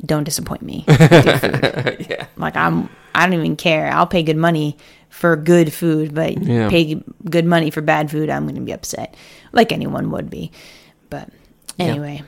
[0.06, 0.86] Don't disappoint me.
[0.88, 2.28] Yeah.
[2.38, 3.90] Like I'm, I don't even care.
[3.92, 4.78] I'll pay good money
[5.10, 6.70] for good food, but Yeah.
[6.70, 9.16] pay good money for bad food, I'm going to be upset,
[9.56, 10.52] like anyone would be.
[11.10, 11.30] But
[11.80, 12.22] anyway,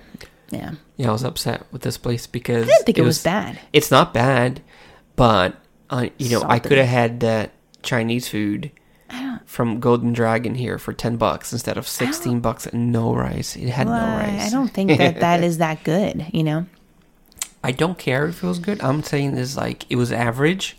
[0.49, 3.59] yeah, Yeah, I was upset with this place because I didn't think it, was, bad.
[3.73, 4.61] It's not bad,
[5.15, 5.55] but
[5.89, 7.51] uh, you know, I could have had that
[7.84, 8.71] Chinese food
[9.45, 13.55] from Golden Dragon here for ten bucks instead of sixteen bucks and no rice.
[13.55, 14.47] It had Well, no rice.
[14.47, 16.25] I don't think that that is that good.
[16.34, 16.65] You know,
[17.63, 18.82] I don't care if it was good.
[18.82, 20.78] I'm saying is like it was average,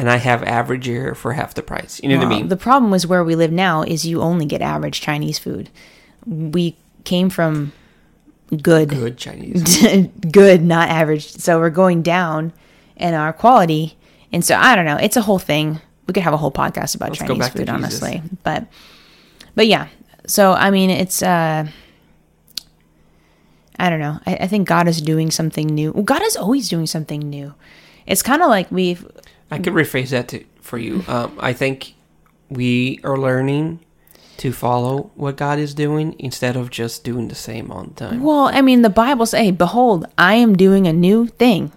[0.00, 2.00] and I have average here for half the price.
[2.02, 2.48] You know what I mean?
[2.48, 5.68] The problem is where we live now is you only get average Chinese food.
[6.24, 7.72] We came from
[8.48, 9.86] good, good Chinese.
[10.32, 11.30] good, not average.
[11.30, 12.54] So we're going down
[12.96, 13.98] in our quality.
[14.32, 14.96] And so I don't know.
[14.96, 15.82] It's a whole thing.
[16.06, 18.22] We could have a whole podcast about Let's Chinese food, honestly.
[18.42, 18.68] But
[19.54, 19.88] but yeah.
[20.26, 21.68] So I mean it's uh
[23.78, 24.18] I don't know.
[24.24, 25.92] I, I think God is doing something new.
[25.92, 27.52] Well, God is always doing something new.
[28.06, 29.06] It's kind of like we've
[29.50, 31.02] I could rephrase that to, for you.
[31.08, 31.94] Um, I think
[32.48, 33.80] we are learning
[34.38, 38.22] to follow what God is doing instead of just doing the same all the time.
[38.22, 41.72] well, I mean, the Bible says, "Hey, behold, I am doing a new thing."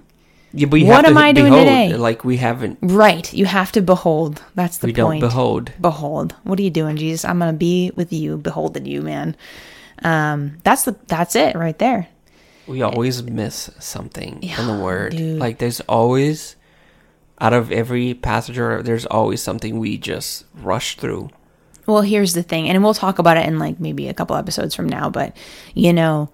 [0.55, 1.93] Yeah, but you What have to am I doing behold, today?
[1.97, 3.33] Like we haven't, Right.
[3.33, 4.41] You have to behold.
[4.55, 5.19] That's the we point.
[5.21, 5.71] don't behold.
[5.81, 9.35] behold what are you doing jesus i'm gonna be with you beholding you man
[10.03, 12.07] um that's the that's it right there
[12.67, 15.15] We always miss something in the word.
[15.17, 15.39] dude.
[15.39, 16.55] Like there's always,
[17.43, 21.29] out of every passenger, there's always something we just rush through.
[21.85, 24.73] well here's the thing and we'll talk about it in like maybe a couple episodes
[24.73, 25.35] from now but
[25.75, 26.29] you know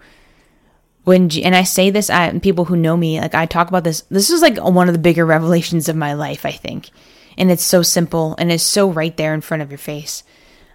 [1.06, 3.84] when G- and i say this I, people who know me like i talk about
[3.84, 6.92] this this is like one of the bigger revelations of my life i think
[7.38, 10.22] and it's so simple and it's so right there in front of your face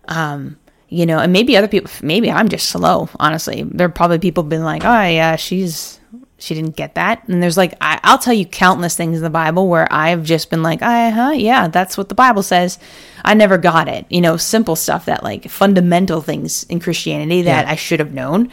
[0.09, 0.57] um
[0.89, 4.43] you know and maybe other people maybe i'm just slow honestly there are probably people
[4.43, 6.01] been like oh yeah she's
[6.39, 7.27] she didn't get that.
[7.29, 10.51] And there's like, I, I'll tell you countless things in the Bible where I've just
[10.51, 12.79] been like, uh huh, yeah, that's what the Bible says.
[13.25, 14.05] I never got it.
[14.11, 17.71] You know, simple stuff that like fundamental things in Christianity that Yeah.
[17.73, 18.51] I should have known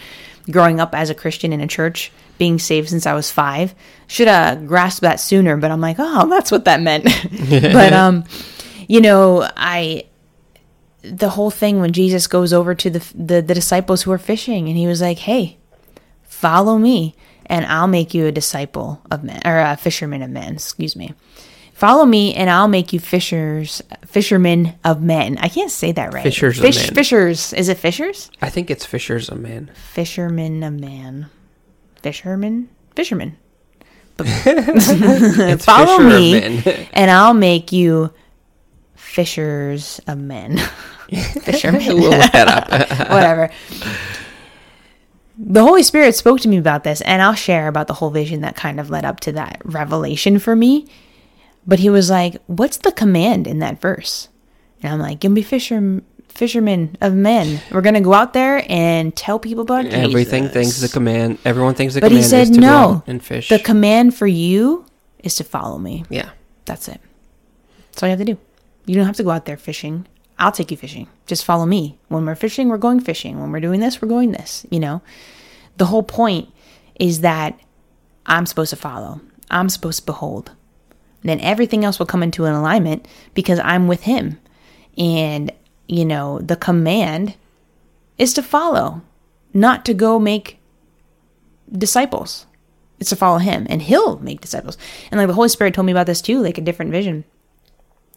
[0.50, 3.76] growing up as a Christian in a church, being saved since I was five.
[4.08, 7.04] Should have grasped that sooner, but I'm like, oh, that's what that meant.
[7.50, 8.24] but, um,
[8.88, 10.06] you know, I,
[11.04, 14.68] the whole thing when Jesus goes over to the, the the disciples who are fishing
[14.68, 15.58] and he was like, "Hey,
[16.24, 17.16] follow me
[17.46, 21.14] and I'll make you a disciple of men or a fisherman of men, excuse me.
[21.74, 26.22] Follow me and I'll make you fishers fishermen of men." I can't say that right.
[26.24, 26.74] Fishers of men.
[26.74, 27.54] fishers.
[27.54, 28.30] Is it fishers?
[28.42, 29.72] I think it's Fisher's a man.
[29.74, 31.30] Fisherman of man.
[32.04, 32.70] Fisherman?
[32.96, 33.38] Fisherman.
[35.60, 36.44] Follow me
[36.94, 38.12] and I'll make you
[38.96, 40.58] fishers of men.
[41.42, 41.84] Fishermen.
[41.88, 42.70] we'll look that up.
[43.10, 43.50] whatever.
[45.44, 48.42] The Holy Spirit spoke to me about this, and I'll share about the whole vision
[48.42, 50.88] that kind of led up to that revelation for me.
[51.66, 54.30] But he was like, "What's the command in that verse?"
[54.84, 57.60] And I'm like, "Gonna be fisher, fishermen of men.
[57.72, 60.00] We're gonna go out there and tell people about Jesus.
[60.00, 61.40] Everything Jesus." thinks the command.
[61.44, 63.04] Everyone thinks the But he command said, is to go "No.
[63.08, 63.50] and fish.
[63.50, 64.86] The command for you
[65.24, 66.04] is to follow me.
[66.10, 66.30] yeah,
[66.66, 67.00] That's it.
[67.92, 68.38] That's all you have to do.
[68.86, 70.06] You don't have to go out there fishing.
[70.42, 71.08] I'll take you fishing.
[71.28, 72.00] Just follow me.
[72.08, 73.40] When we're fishing, we're going fishing.
[73.40, 74.66] When we're doing this, we're going this.
[74.72, 75.04] You know,
[75.78, 76.50] the whole point
[77.00, 77.60] is that
[78.26, 79.22] I'm supposed to follow.
[79.52, 80.52] I'm supposed to behold.
[81.22, 84.40] Then everything else will come into an alignment because I'm with him.
[84.98, 85.52] And,
[85.88, 87.36] you know, the command
[88.18, 89.04] is to follow,
[89.54, 90.58] not to go make
[91.72, 92.48] disciples.
[93.00, 94.80] It's to follow him and he'll make disciples.
[95.12, 97.26] And like the Holy Spirit told me about this too, like a different vision.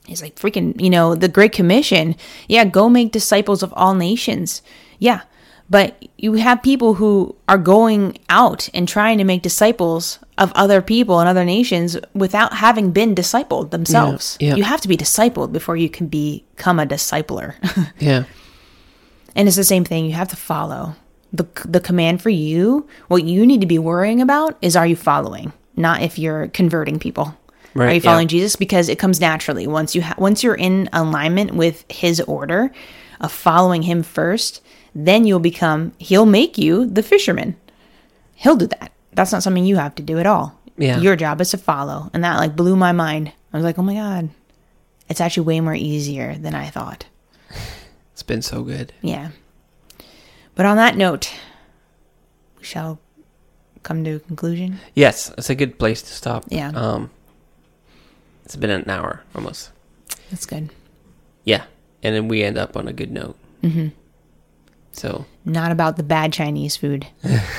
[0.07, 2.15] He's like freaking, you know, the Great Commission.
[2.49, 4.63] Yeah, go make disciples of all nations.
[4.99, 5.23] Yeah.
[5.71, 10.83] But you have people who are going out and trying to make disciples of other
[10.83, 14.37] people and other nations without having been discipled themselves.
[14.41, 14.57] yeah.
[14.57, 17.55] You have to be discipled before you can become a discipler.
[17.99, 18.25] yeah,
[19.35, 20.05] And it's the same thing.
[20.05, 20.97] You have to follow.
[21.33, 24.97] The, the command for you, what you need to be worrying about is are you
[24.97, 25.53] following?
[25.77, 27.37] Not if you're converting people.
[27.75, 28.11] Right, are you yeah.
[28.11, 28.57] following Jesus?
[28.57, 29.67] Because it comes naturally.
[29.67, 32.71] Once you ha- once you're in alignment with his order
[33.21, 34.63] of following him first,
[34.95, 37.57] then you'll become he'll make you the fisherman.
[38.35, 38.93] He'll do that.
[39.13, 40.59] That's not something you have to do at all.
[40.77, 40.99] Yeah.
[40.99, 42.11] Your job is to follow.
[42.13, 43.33] And that like blew my mind.
[43.53, 44.31] I was like, "Oh my god.
[45.09, 47.07] It's actually way more easier than I thought."
[48.13, 48.93] it's been so good.
[49.03, 49.31] Yeah.
[50.55, 51.33] But on that note,
[52.59, 53.01] we shall
[53.83, 54.79] come to a conclusion.
[54.95, 56.45] Yes, it's a good place to stop.
[56.49, 56.69] Yeah.
[56.69, 57.11] Um,
[58.45, 59.71] it's been an hour almost.
[60.31, 60.71] That's good.
[61.45, 61.65] Yeah,
[62.03, 63.37] and then we end up on a good note.
[63.63, 63.89] Mm-hmm.
[64.93, 67.07] So, Not about the bad Chinese food,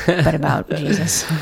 [0.05, 1.25] but about Jesus.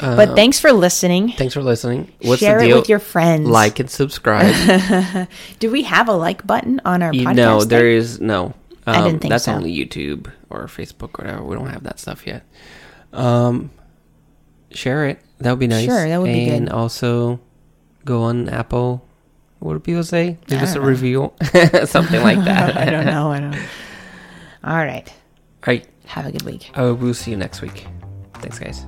[0.00, 1.30] But thanks for listening.
[1.32, 2.12] thanks for listening.
[2.20, 2.78] What's Share the it deal?
[2.78, 3.48] with your friends.
[3.48, 5.28] like and subscribe.
[5.60, 7.60] Do we have a like button on our you podcast?
[7.60, 7.68] thing?
[7.68, 8.46] there is no.
[8.46, 8.54] Um,
[8.86, 9.54] I didn't think that's so.
[9.54, 11.44] only YouTube or Facebook or whatever.
[11.44, 12.44] We don't have that stuff yet.
[13.14, 13.70] Um,
[14.72, 15.20] share it.
[15.38, 15.86] That would be nice.
[15.86, 16.54] Sure, that would be good.
[16.54, 17.40] and also
[18.04, 19.04] go on Apple.
[19.60, 20.36] What do people say?
[20.50, 20.84] Leave us a know.
[20.84, 21.32] review,
[21.86, 22.76] something like that.
[22.76, 23.30] I don't know.
[23.32, 23.54] I don't.
[24.64, 25.08] All right.
[25.08, 25.86] All right.
[26.06, 26.70] Have a good week.
[26.76, 27.86] Uh, I will see you next week.
[28.34, 28.84] Thanks, guys.